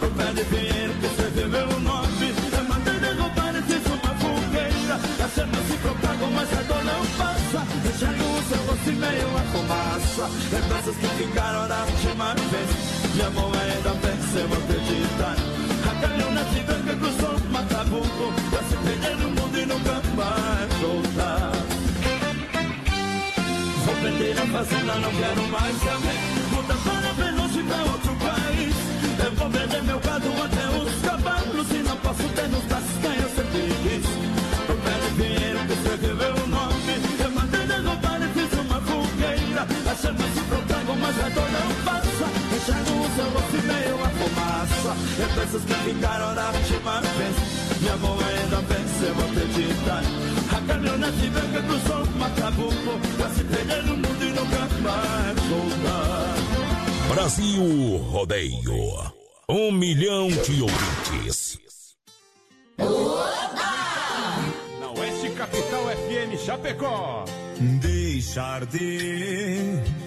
[0.02, 2.34] O pé de pinheiro que escreveu meu nome.
[2.52, 4.95] Eu mandei derrubar e fiz uma fogueira.
[5.23, 7.60] As chamas se propagam, mas a dor não passa.
[7.88, 10.30] Enxergo o seu rosto e meio a fumaça.
[10.52, 12.69] Lembranças que ficaram da última vez.
[13.15, 15.35] Minha mão ainda vence, eu acreditar.
[15.89, 21.57] A caminhonete branca cruzou o Macabuco pra se perder no mundo e nunca mais voltar.
[24.08, 26.16] Vender a fazenda, não quero mais saber.
[26.56, 28.76] Mudar para bem longe pra outro país.
[29.26, 33.16] Eu vou vender meu gado até os cavalos e não posso ter nos braços quem
[33.20, 34.06] eu sempre quis.
[34.64, 36.94] O velho dinheiro que escreveu o nome.
[37.20, 39.68] Eu mandei derrubar e fiz uma fogueira.
[39.92, 42.26] A chama se propaga, mas a dor não passa.
[42.56, 43.97] Enxergo o seu rosto meio
[44.68, 44.95] a fumaça.
[45.19, 47.35] Lembranças que ficaram na última vez.
[47.81, 50.03] Minha mão ainda vence, eu acreditar.
[50.56, 56.38] A caminhonete branca cruzou o Macabuco pra se perder no mundo e nunca mais voltar.
[57.14, 59.18] Brasil Rodeio.
[59.49, 61.57] Um milhão de ouvintes.
[64.80, 67.26] Na Oeste Capital FM Chapecó.
[67.60, 69.81] Deixar de.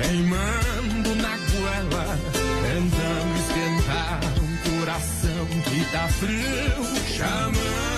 [0.00, 2.18] queimando na goela,
[2.62, 7.89] tentando esquentar um coração que tá frio, chamando,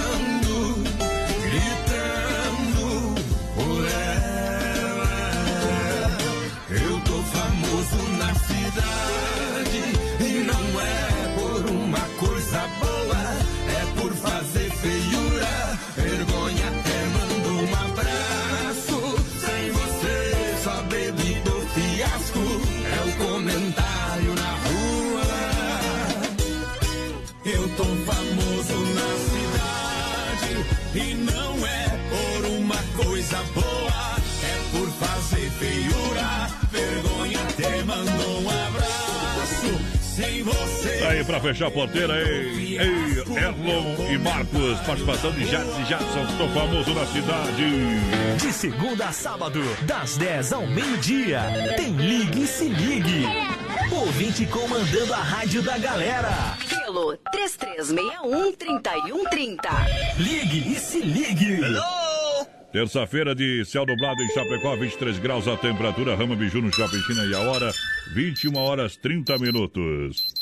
[41.33, 46.47] pra fechar a porteira, ei, ei, Erlon e Marcos, participação de Jadson e Jadson, tô
[46.49, 47.65] famoso na cidade.
[48.37, 51.41] De segunda a sábado, das 10 ao meio-dia,
[51.77, 53.25] tem Ligue e Se Ligue.
[53.91, 56.59] Ouvinte comandando a rádio da galera.
[56.69, 59.59] Pelo 3361-3130.
[60.19, 61.61] Ligue e Se Ligue.
[62.71, 67.25] Terça-feira de céu nublado em Chapecó, 23 graus a temperatura, Rama Biju no Shopping China
[67.25, 67.73] e a hora,
[68.15, 70.41] 21 horas 30 minutos.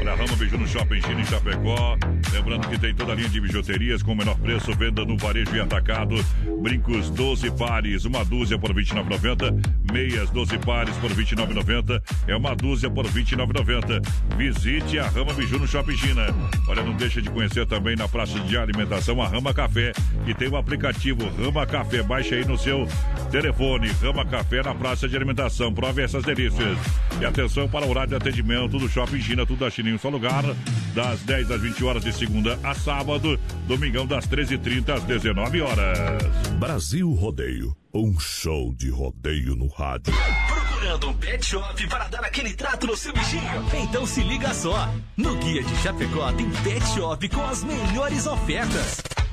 [0.00, 1.96] Olha, Rama Biju no Shopping China em Chapecó.
[2.32, 5.54] Lembrando que tem toda a linha de bijuterias com o menor preço, venda no varejo
[5.54, 6.16] e atacado.
[6.60, 9.92] Brincos 12 pares, uma dúzia por R$ 29,90.
[9.92, 12.02] Meias 12 pares por R$ 29,90.
[12.26, 14.04] É uma dúzia por R$ 29,90.
[14.36, 16.26] Visite a Rama Biju no Shopping China.
[16.66, 19.92] Olha, não deixa de conhecer também na praça de alimentação a Rama Café,
[20.24, 22.02] que tem o aplicativo Rama Café.
[22.02, 22.88] Baixe aí no seu
[23.30, 23.88] telefone.
[24.02, 25.72] Rama Café na praça de alimentação.
[25.72, 26.76] Prove essas delícias.
[27.20, 29.98] E atenção para o horário de atendimento do Shopping China, tudo da China em um
[29.98, 30.44] só lugar.
[30.94, 33.38] Das 10 às 20 horas de segunda a sábado.
[33.66, 36.22] Domingão das 13h30 às 19 horas.
[36.58, 37.76] Brasil Rodeio.
[37.92, 40.14] Um show de rodeio no rádio.
[40.46, 43.42] Procurando um pet shop para dar aquele trato no seu bichinho?
[43.82, 44.88] Então se liga só.
[45.16, 49.09] No Guia de Chapecó tem pet shop com as melhores ofertas.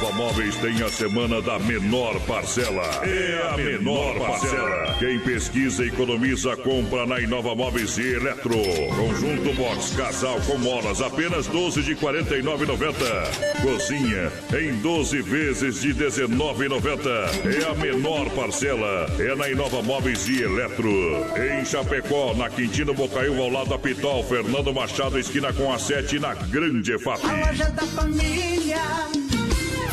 [0.00, 2.82] Inova Móveis tem a semana da menor parcela.
[3.04, 4.96] É a menor parcela.
[4.98, 8.56] Quem pesquisa e economiza, compra na Inova Móveis e Eletro.
[8.96, 13.62] Conjunto Box Casal com molas, apenas 12 de 49,90.
[13.62, 17.60] Cozinha em 12 vezes de 19,90.
[17.60, 19.06] É a menor parcela.
[19.18, 20.90] É na Inova Móveis e Eletro.
[21.36, 26.18] Em Chapecó, na Quintino Bocaiúva, ao lado da Pitol, Fernando Machado, esquina com a 7,
[26.18, 27.22] na Grande EFAP.
[27.22, 29.19] A loja da família.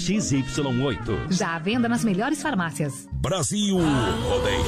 [0.00, 1.30] XY8.
[1.30, 3.06] Já à venda nas melhores farmácias.
[3.12, 4.64] Brasil Rodeio.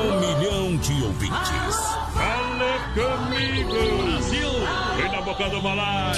[0.00, 1.76] Um milhão de ouvintes.
[2.12, 4.04] Fala comigo!
[4.04, 4.50] Brasil!
[4.96, 6.12] Vem na boca do malai!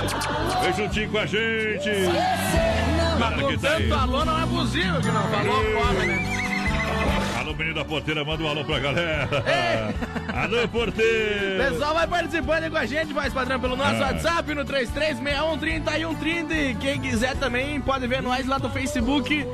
[0.62, 1.90] Vem juntinho com a gente!
[3.18, 3.58] Mas com que
[3.88, 6.47] tá alô não é possível que não falou fora, né?
[7.38, 9.28] Alô, menino da porteira, manda um alô pra galera!
[10.34, 11.70] Alô, porteiro!
[11.70, 14.06] Pessoal, vai participando com a gente, vai padrão pelo nosso Ah.
[14.08, 19.46] WhatsApp no 33613130 e quem quiser também pode ver nós lá no Facebook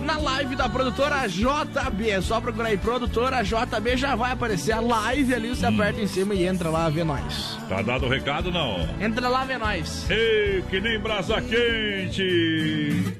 [0.00, 2.10] na live da produtora JB.
[2.10, 6.06] É só procurar aí, produtora JB, já vai aparecer a live ali, você aperta em
[6.06, 7.58] cima e entra lá ver nós.
[7.68, 8.86] Tá dado o recado, não?
[9.00, 10.08] Entra lá ver nós.
[10.10, 13.14] Ei, que nem brasa quente!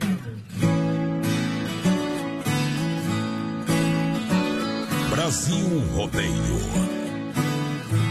[5.15, 6.59] Brasil Rodeio.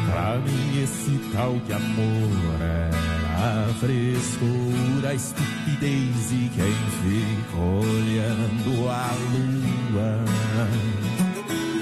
[0.09, 2.89] Pra mim esse tal de amor era
[3.35, 10.23] a frescura, a estupidez e quem fica olhando a lua.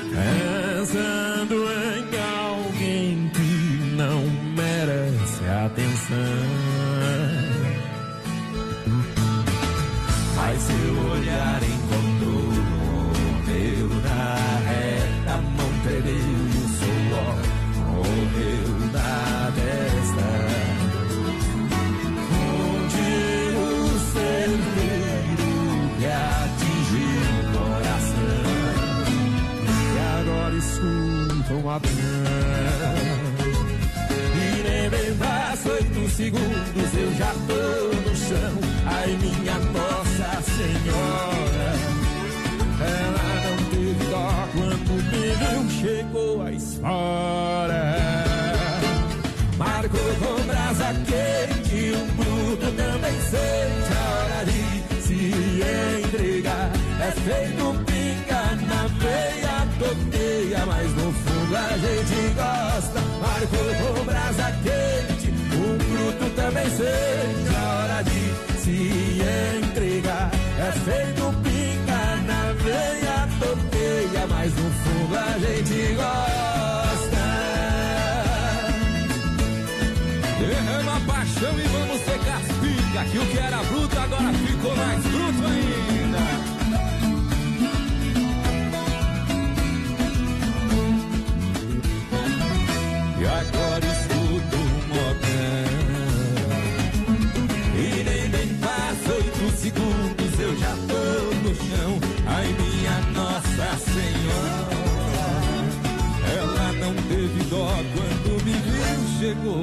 [0.10, 2.04] Pensando em
[2.50, 4.22] alguém que não
[4.58, 6.18] merece atenção.
[10.36, 11.81] Mas seu olhar encontrou
[34.36, 38.60] e nem bem passa oito segundos eu já tô no chão.
[38.86, 41.74] Ai, minha Nossa Senhora,
[42.82, 47.84] ela não teve dó quando me viu, chegou a espora.
[49.58, 54.62] Marcou com brasa quente, um bruto também sente a hora de
[55.02, 55.20] se
[56.04, 56.72] entregar.
[57.00, 57.81] É feito
[62.42, 63.00] gosta.
[63.22, 68.78] Marcou com brasa quente, um bruto também sente a hora de se
[69.64, 70.32] entregar.
[70.60, 77.22] É feito pinga na veia, toteia, mas no fundo a gente gosta.
[80.40, 85.04] Derrama paixão e vamos secar as pingas, que o que era bruto agora ficou mais
[85.04, 85.81] bruto ainda.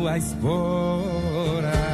[0.08, 1.87] A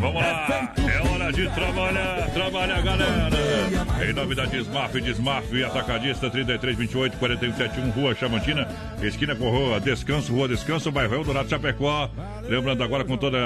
[0.00, 3.91] Vamos lá, é hora de trabalhar, trabalhar, galera.
[4.02, 8.66] Em nome da Desmaf, Desmaf, Atacadista 3328 4171, Rua Chamantina,
[9.00, 12.10] esquina com Rua Descanso, Rua Descanso, bairro Eldorado Chapecó.
[12.42, 13.38] Lembrando agora com toda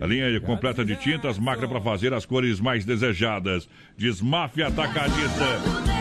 [0.00, 3.68] a linha completa de tintas, máquina para fazer as cores mais desejadas.
[3.98, 5.44] Desmaf Atacadista.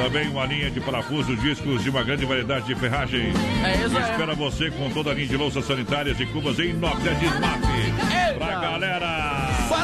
[0.01, 3.35] Também uma linha de parafusos, discos de uma grande variedade de ferragens.
[3.65, 4.11] É isso aí.
[4.11, 7.61] Espera você com toda a linha de louças sanitárias e cubas em nome da Desmaf.
[8.37, 8.58] Pra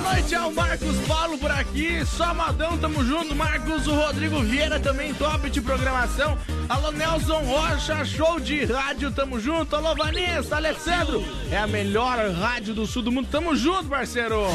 [0.06, 2.06] noite, é o Marcos Paulo por aqui.
[2.06, 3.36] Só modão, tamo junto.
[3.36, 6.38] Marcos, o Rodrigo Vieira também, top de programação.
[6.68, 9.76] Alô, Nelson Rocha, show de rádio, tamo junto.
[9.76, 13.28] Alô, Vanessa, Alessandro, é a melhor rádio do sul do mundo.
[13.30, 14.48] Tamo junto, parceiro.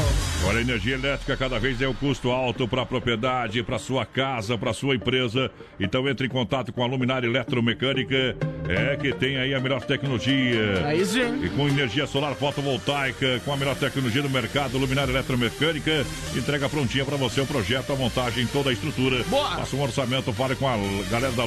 [0.45, 4.05] Olha, a energia elétrica cada vez é um custo alto para a propriedade, para sua
[4.05, 5.49] casa, para sua empresa.
[5.79, 8.35] Então entre em contato com a Luminária Eletromecânica,
[8.67, 10.85] é que tem aí a melhor tecnologia.
[10.85, 11.45] Aí sim.
[11.45, 16.05] E com energia solar fotovoltaica, com a melhor tecnologia do mercado, Luminária Eletromecânica,
[16.35, 19.23] entrega prontinha para você o projeto, a montagem, toda a estrutura.
[19.29, 19.55] Boa.
[19.57, 20.75] Faça um orçamento, fale com a
[21.09, 21.45] galera da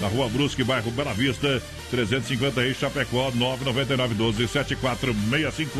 [0.00, 5.78] Na Rua Brusque, bairro Bela Vista, 350 aí, Chapecó, 999 12 7465.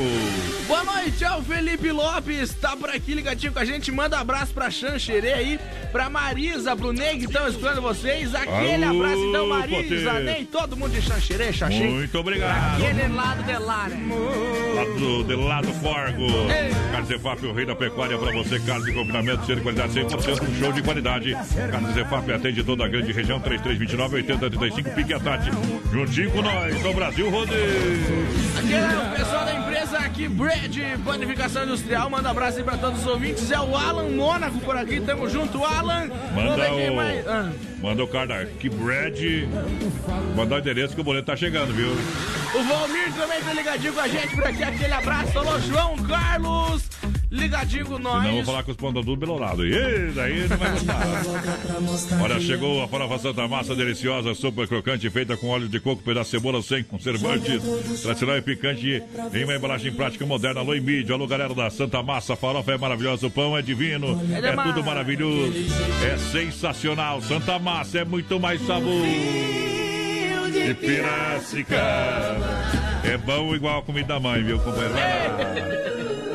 [0.66, 3.90] Boa noite, é o Felipe Lopes, tá por aqui ligadinho com a gente.
[3.92, 5.60] Manda abraço pra Xanxerê aí,
[5.92, 8.34] pra Marisa, pro Ney que estão escutando vocês.
[8.34, 10.22] Aquele Alô, abraço então, Marisa, Potê.
[10.24, 11.88] Ney, todo mundo de Xanxerê, Xaxim.
[11.88, 12.82] Muito obrigado.
[12.82, 13.98] Aquele lado de lá, né?
[14.74, 16.26] Lado, de lado Forgo.
[16.92, 18.58] Carne Zefap, o rei da pecuária para você.
[18.60, 21.36] Carne de confinamento, ser de qualidade 100%, um show de qualidade.
[21.70, 23.40] Carne Zefap atende toda a grande região,
[23.78, 25.50] 3329 8035 Pique a Tati.
[25.92, 28.28] Juntinho com nós, no Brasil Rodeio.
[28.58, 32.10] Aquele é o pessoal da empresa aqui, Brad Panificação Industrial.
[32.10, 33.50] Manda abraço aí pra todos os ouvintes.
[33.50, 36.10] É o Alan Mônaco por aqui, tamo junto, Alan.
[36.34, 36.96] Manda o.
[36.96, 37.28] mais.
[37.28, 37.52] Ah.
[37.80, 39.18] Manda o cara que Brad.
[40.34, 41.90] Mandar o endereço que o boleto tá chegando, viu?
[41.90, 44.64] O Valmir também tá ligadinho com a gente por aqui.
[44.64, 45.38] Aquele abraço.
[45.38, 46.88] Alô, João Carlos.
[47.30, 48.24] Ligadinho com nós.
[48.24, 49.66] Eu vou falar com os pontos do Belorado.
[49.66, 52.22] E daí não vai gostar.
[52.22, 56.30] Olha, chegou a farofa Santa Massa deliciosa, super crocante, feita com óleo de coco, pedaço
[56.30, 57.62] de cebola sem conservantes.
[58.02, 59.02] Tradicional e picante
[59.34, 60.60] em uma embalagem prática moderna.
[60.60, 61.14] Alô, mídia.
[61.14, 62.32] Alô, galera da Santa Massa.
[62.32, 64.18] A farofa é maravilhosa, o pão é divino.
[64.32, 65.52] É É tudo maravilhoso.
[66.10, 67.20] É sensacional.
[67.20, 69.02] Santa Massa é muito mais sabor.
[70.50, 72.46] De Piracicaba.
[73.04, 74.94] É bom igual a comida da mãe, viu, companheiro?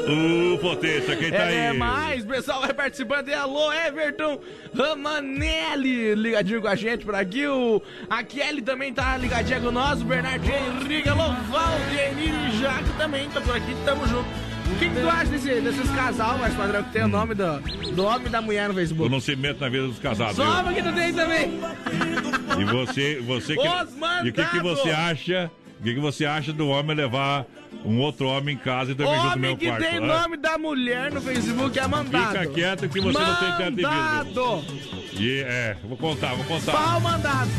[0.06, 1.78] Ô, potência, quem tá É aí?
[1.78, 3.30] mais, o pessoal vai participando.
[3.30, 4.40] E alô, Everton
[4.76, 7.48] Ramanelli, ligadinho com a gente por aqui.
[7.48, 10.02] O, a Kelly também tá ligadinha com nós.
[10.02, 13.76] O Bernardo Henrique, alô, Valdenir e Jaque também tá por aqui.
[13.86, 14.28] Tamo junto.
[14.66, 17.60] O que, que tu acha desse, desses casal, mais padrão, que tem o nome do,
[17.94, 19.10] do homem e da mulher no Eu Facebook?
[19.12, 20.36] não se meto na vida dos casados.
[20.36, 21.60] Só que tu tem também.
[22.60, 23.68] E você, você que.
[24.26, 25.52] E o que, que você acha?
[25.80, 27.46] O que, que você acha do homem levar
[27.86, 29.84] um outro homem em casa e dormir junto no meu Homem que quarto?
[29.84, 30.02] tem hã?
[30.02, 32.40] nome da mulher no Facebook é mandado.
[32.40, 33.92] Fica quieto que você não tem teto de vidro.
[33.92, 34.66] Mandado.
[35.20, 36.72] E é, vou contar, vou contar.
[36.72, 37.52] Pau mandado.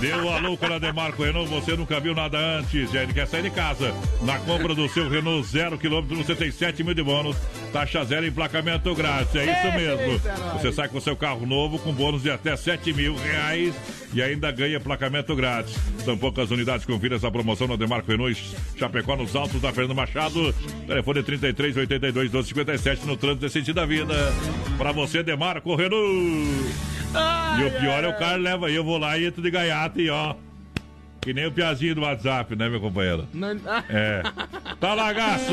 [0.00, 2.90] Deu alô com a Demarco Renault, você nunca viu nada antes.
[2.90, 3.94] Já ele quer sair de casa.
[4.22, 7.36] Na compra do seu Renault zero quilômetro, você tem 7 mil de bônus.
[7.72, 9.34] Taxa zero emplacamento grátis.
[9.34, 10.12] É isso mesmo.
[10.12, 10.60] Eita, nós.
[10.60, 13.74] Você sai com seu carro novo com bônus de até 7 mil reais
[14.12, 15.74] e ainda ganha emplacamento grátis.
[16.04, 16.84] São poucas unidades.
[16.84, 18.38] Confira essa promoção na Demarco Renault
[18.76, 20.52] Chapecó, nos altos da Fernando Machado.
[20.86, 24.14] Telefone 33 82 12 57 no trânsito sentido da vida.
[24.76, 26.74] Pra você, Demarco Renault.
[27.58, 30.00] E o pior é o cara leva aí, eu vou lá e entro de gaiata
[30.00, 30.34] e ó.
[31.20, 33.26] Que nem o piazinho do WhatsApp, né, meu companheiro?
[33.32, 33.50] Não-
[33.88, 34.22] É.
[34.80, 35.52] Tá lagaço!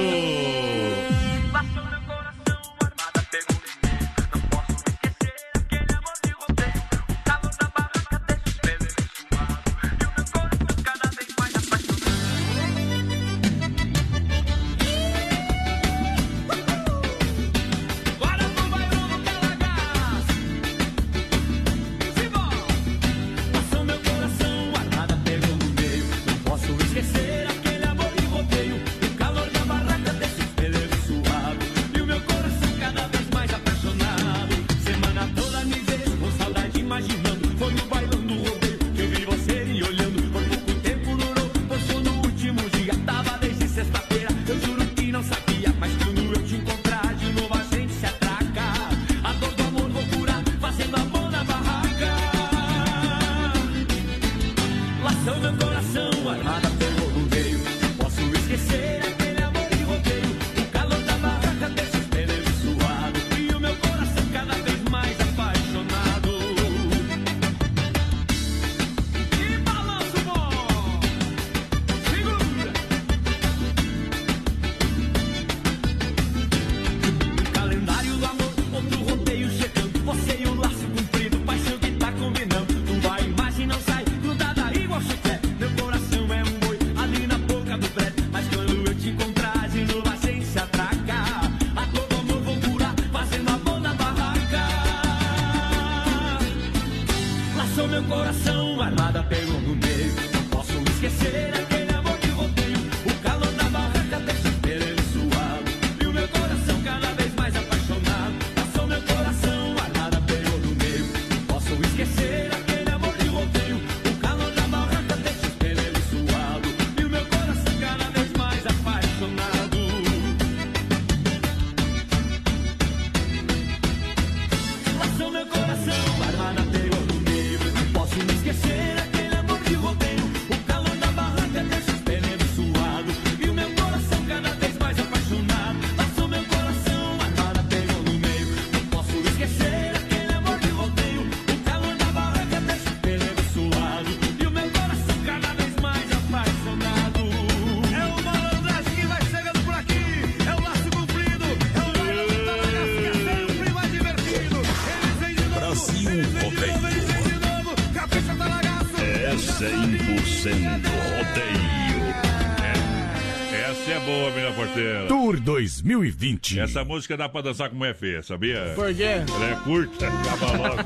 [165.39, 165.45] Porteira.
[165.45, 166.59] Tour 2020.
[166.59, 168.73] Essa música dá pra dançar como é feia, sabia?
[168.75, 169.03] Por quê?
[169.03, 170.81] Ela é curta, acaba logo.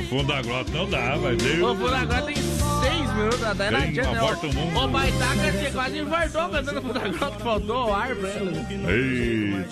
[0.00, 1.66] O fundo da grota não dá, mas deu.
[1.70, 4.46] O fundo agora tem seis minutos, até não adianta.
[4.46, 4.78] o mundo.
[4.80, 8.66] O Baitaca tinha quase infartou cantando fundo da grota, faltou o ar pra ele.
[8.88, 9.64] Ei,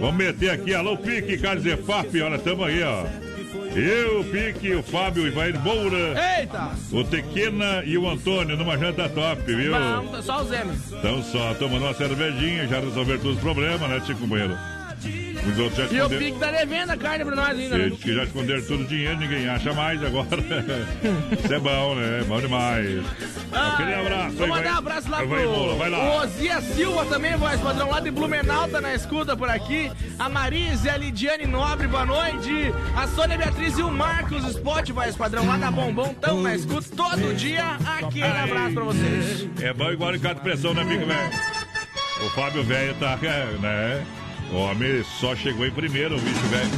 [0.00, 3.04] vamos meter aqui, alô Pique, Carlos Efap, olha, tamo aí, ó.
[3.74, 6.67] Eu, o Pique, o Fábio, o Ivair Moura, Eita!
[6.92, 9.72] O Tequena e o Antônio numa janta top, viu?
[9.72, 10.72] Vamos, só os M.
[10.92, 14.56] Então só, tomando uma cervejinha, já resolver todos os problemas, né, Chico Companheiro?
[15.46, 16.08] Os outros já E o.
[16.08, 17.84] Pique tá devendo a carne pra nós ainda, né?
[17.86, 20.28] Eles que já esconderam todo o dinheiro, ninguém acha mais agora.
[21.42, 22.24] Isso é bom, né?
[22.26, 23.04] Bom demais.
[23.78, 26.22] Aquele abraço Vou mandar um abraço lá Vai, pro Moura, vai lá.
[26.22, 29.90] Osias Silva também, voz padrão, lá de Blumenau, tá na escuta por aqui.
[30.18, 32.74] A Marise, a Lidiane Nobre, boa noite.
[32.96, 36.88] A Sônia Beatriz e o Marcos Spot, voz padrão, lá da Bombom, tão na escuta
[36.96, 37.76] todo dia.
[37.86, 39.48] Aquele abraço pra vocês.
[39.60, 41.30] É bom igual em de pressão, né, amigo, velho?
[42.26, 44.06] O Fábio velho tá, é, né?
[44.50, 46.70] O homem só chegou em primeiro, o bicho velho.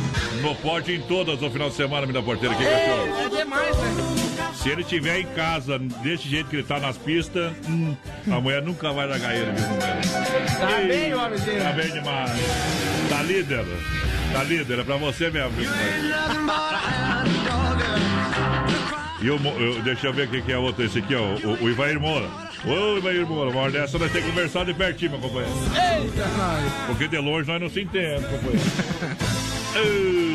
[0.42, 2.54] No pódio em todas no final de semana, minha porteira.
[2.54, 2.64] Que.
[2.64, 4.29] É, é demais, né?
[4.54, 7.96] Se ele tiver em casa, desse jeito que ele tá nas pistas, hum,
[8.30, 10.58] a mulher nunca vai largar ele, viu, velho?
[10.58, 11.62] Tá bem, homemzinho.
[11.62, 12.30] Tá bem demais.
[13.08, 13.64] Tá líder.
[14.32, 15.50] Tá líder, é pra você mesmo.
[15.50, 15.70] viu,
[19.22, 21.68] E o, eu, deixa eu ver quem que é outro, esse aqui, ó, o, o
[21.70, 22.26] Ivair Moura.
[22.64, 25.52] Ô, Ivair Moura, uma hora dessa nós temos que conversar de pertinho, meu companheiro.
[25.74, 26.72] Eita, nós.
[26.86, 28.60] Porque de longe nós não se entendemos, companheiro.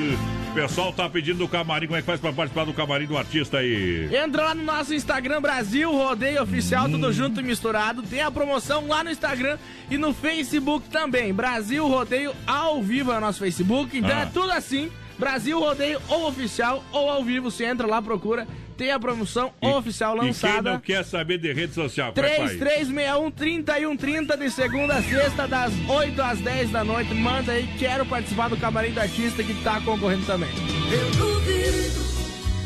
[0.56, 3.18] O pessoal tá pedindo do camarim, como é que faz pra participar do camarim do
[3.18, 4.10] artista aí?
[4.16, 8.02] Entra lá no nosso Instagram Brasil Rodeio Oficial, tudo junto e misturado.
[8.02, 9.58] Tem a promoção lá no Instagram
[9.92, 11.34] e no Facebook também.
[11.34, 13.98] Brasil Rodeio ao vivo é o nosso Facebook.
[13.98, 14.22] Então Ah.
[14.22, 14.90] é tudo assim.
[15.20, 17.52] Brasil Rodeio ou oficial ou ao vivo.
[17.52, 18.48] Você entra lá, procura.
[18.78, 20.72] Tem a promoção oficial E quem lançada.
[20.74, 22.60] não quer saber de rede social, como é que faz?
[22.60, 27.14] 3361-3130 de segunda a sexta, das 8 às 10 da noite.
[27.14, 30.50] Manda aí, quero participar do camarim do artista que tá concorrendo também.
[30.92, 32.06] Eu duvido.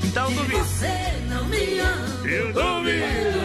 [0.06, 0.64] Então duvido.
[0.64, 2.28] Você não me ama.
[2.28, 3.40] Eu duvido.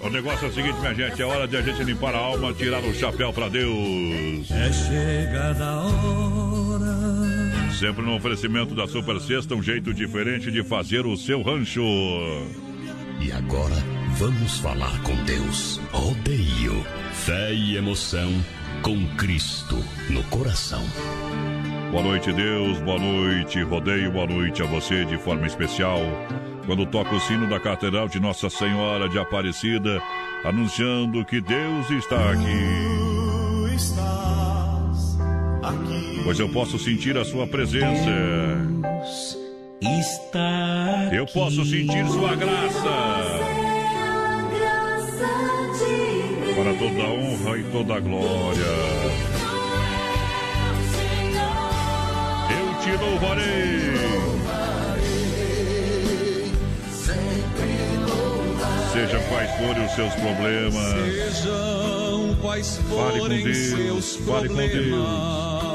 [0.00, 2.52] O negócio é o seguinte, minha gente, é hora de a gente limpar a alma,
[2.54, 4.48] tirar o chapéu pra Deus.
[4.50, 7.37] É chegada a hora.
[7.78, 11.80] Sempre no oferecimento da Super Sexta, um jeito diferente de fazer o seu rancho.
[13.20, 13.76] E agora
[14.18, 15.80] vamos falar com Deus.
[15.92, 18.32] Rodeio, fé e emoção
[18.82, 19.76] com Cristo
[20.10, 20.82] no coração.
[21.92, 22.80] Boa noite, Deus.
[22.80, 24.10] Boa noite, rodeio.
[24.10, 26.00] Boa noite a você de forma especial.
[26.66, 30.02] Quando toca o sino da Catedral de Nossa Senhora de Aparecida,
[30.44, 33.74] anunciando que Deus está aqui.
[33.76, 35.16] estás
[35.62, 35.97] aqui.
[36.28, 38.10] Pois eu posso sentir a sua presença.
[39.80, 43.38] Está Eu posso sentir sua graça.
[46.54, 48.60] Para toda a honra e toda a glória.
[52.50, 53.78] Eu te louvarei.
[58.92, 61.32] Sejam quais forem os seus problemas.
[61.32, 65.67] Sejam quais Fale com forem Deus, seus fale com problemas.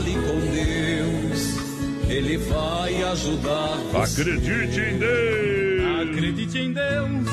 [0.00, 2.08] Fale com Deus.
[2.08, 4.22] Ele vai ajudar você.
[4.22, 6.08] Acredite em Deus.
[6.08, 7.28] Acredite em Deus.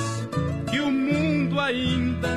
[0.70, 2.36] Que o mundo ainda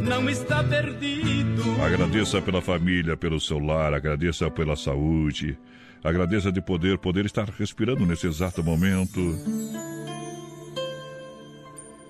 [0.00, 1.62] não está perdido.
[1.84, 5.58] Agradeça pela família, pelo seu lar, agradeça pela saúde,
[6.02, 9.20] agradeça de poder, poder estar respirando nesse exato momento.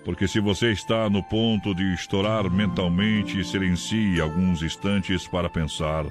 [0.05, 6.07] Porque se você está no ponto de estourar mentalmente, silencie alguns instantes para pensar.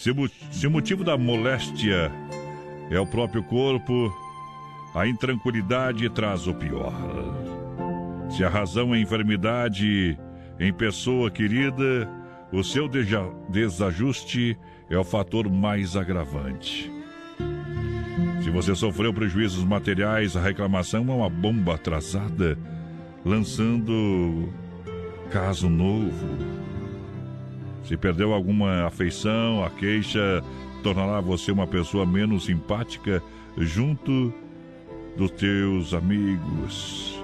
[0.00, 0.10] Se,
[0.50, 2.10] se o motivo da moléstia
[2.90, 4.10] é o próprio corpo.
[4.94, 6.94] A intranquilidade traz o pior.
[8.30, 10.18] Se a razão é enfermidade
[10.58, 12.08] em pessoa querida,
[12.50, 14.58] o seu desajuste
[14.88, 16.90] é o fator mais agravante.
[18.42, 22.58] Se você sofreu prejuízos materiais, a reclamação é uma bomba atrasada,
[23.22, 24.48] lançando
[25.30, 26.69] caso novo.
[27.90, 30.44] Se perdeu alguma afeição, a queixa
[30.80, 33.20] tornará você uma pessoa menos simpática
[33.58, 34.32] junto
[35.16, 37.20] dos teus amigos.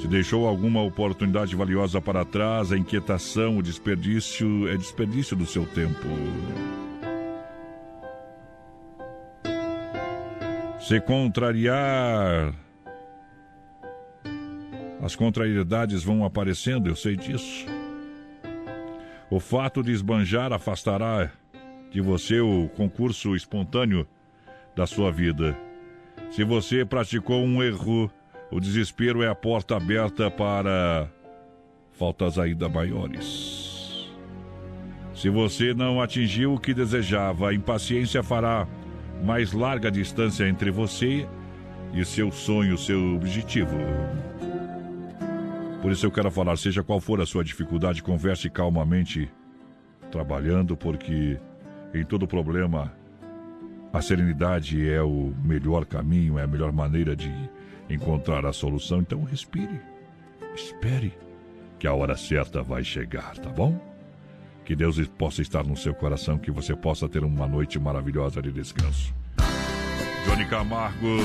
[0.00, 5.64] Se deixou alguma oportunidade valiosa para trás, a inquietação, o desperdício é desperdício do seu
[5.66, 6.08] tempo.
[10.80, 12.52] Se contrariar,
[15.00, 17.81] as contrariedades vão aparecendo, eu sei disso.
[19.32, 21.30] O fato de esbanjar afastará
[21.90, 24.06] de você o concurso espontâneo
[24.76, 25.56] da sua vida.
[26.30, 28.10] Se você praticou um erro,
[28.50, 31.08] o desespero é a porta aberta para
[31.92, 34.12] faltas ainda maiores.
[35.14, 38.68] Se você não atingiu o que desejava, a impaciência fará
[39.24, 41.26] mais larga distância entre você
[41.94, 43.78] e seu sonho, seu objetivo.
[45.82, 49.28] Por isso eu quero falar, seja qual for a sua dificuldade, converse calmamente,
[50.12, 51.40] trabalhando, porque
[51.92, 52.92] em todo problema
[53.92, 57.32] a serenidade é o melhor caminho, é a melhor maneira de
[57.90, 59.00] encontrar a solução.
[59.00, 59.80] Então respire,
[60.54, 61.12] espere,
[61.80, 63.76] que a hora certa vai chegar, tá bom?
[64.64, 68.52] Que Deus possa estar no seu coração, que você possa ter uma noite maravilhosa de
[68.52, 69.12] descanso.
[70.24, 71.16] Johnny Camargo,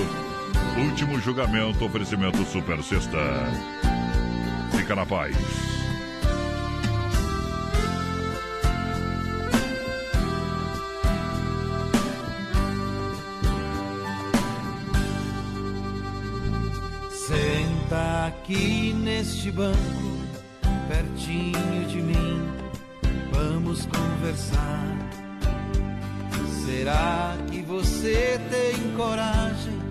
[0.84, 3.20] último julgamento, oferecimento Super Sexta.
[4.88, 5.36] Fica na paz.
[17.12, 19.78] Senta aqui neste banco,
[20.88, 22.42] pertinho de mim,
[23.34, 24.98] vamos conversar.
[26.66, 29.82] Será que você tem coragem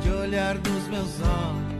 [0.00, 1.77] de olhar nos meus olhos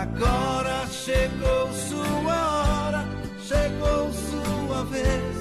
[0.00, 3.04] Agora chegou sua hora,
[3.40, 5.36] chegou sua vez,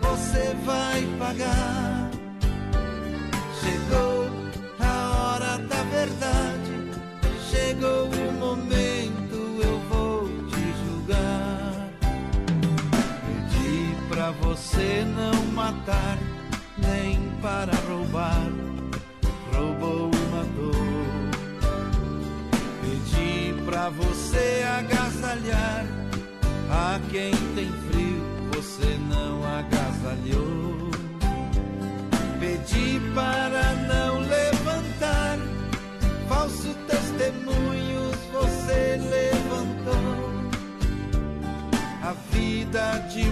[0.00, 2.10] você vai pagar.
[3.60, 4.36] Chegou
[5.90, 6.72] verdade.
[7.50, 11.90] Chegou o momento, eu vou te julgar.
[13.26, 16.18] Pedi pra você não matar,
[16.78, 18.75] nem para roubar.
[23.86, 25.86] Pra você agasalhar
[26.68, 28.20] a quem tem frio,
[28.52, 30.90] você não agasalhou.
[32.40, 35.38] Pedi para não levantar
[36.28, 40.40] falso testemunhos você levantou.
[42.02, 43.22] A vida de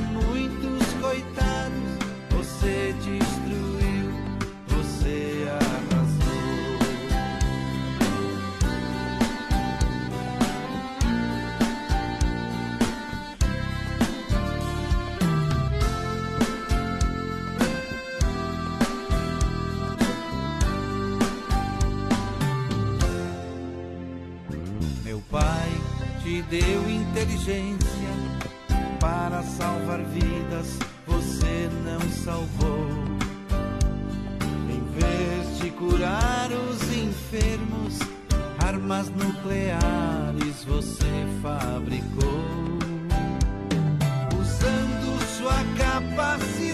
[26.61, 28.15] deu inteligência
[29.01, 32.87] para salvar vidas, você não salvou.
[34.71, 37.99] Em vez de curar os enfermos,
[38.65, 42.45] armas nucleares você fabricou.
[44.41, 46.74] Usando sua capacidade,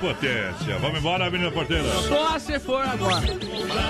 [0.00, 0.78] Potência.
[0.80, 1.84] Vamos embora, menina porteira.
[2.08, 3.20] Só se for agora.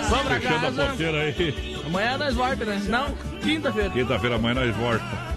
[0.08, 0.86] Vamos pra Fechando a casa.
[0.86, 1.76] porteira aí.
[1.86, 2.82] Amanhã nós volta, né?
[2.88, 3.90] Não, quinta-feira.
[3.90, 5.30] Quinta-feira, amanhã nós volta.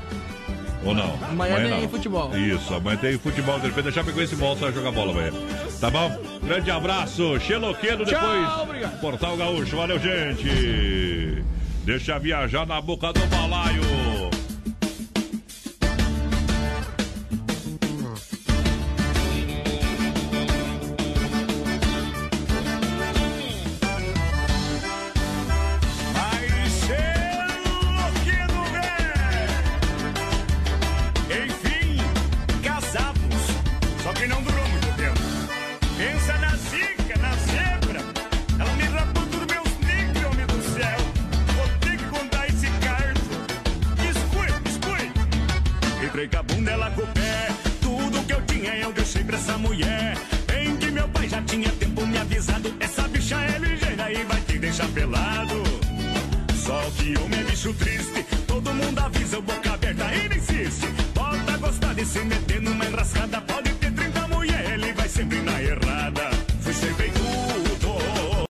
[0.86, 1.18] Ou não?
[1.30, 1.90] Amanhã tem não.
[1.90, 2.36] futebol.
[2.38, 3.60] Isso, amanhã tem futebol.
[3.60, 5.32] De repente, deixar esse volta a jogar bola amanhã.
[5.80, 6.12] Tá bom?
[6.44, 7.40] Grande abraço.
[7.40, 8.62] Xeloquedo Tchau, depois.
[8.64, 9.00] obrigado.
[9.00, 9.78] Portal Gaúcho.
[9.78, 11.44] Valeu, gente.
[11.86, 13.82] Deixa viajar na boca do balaio.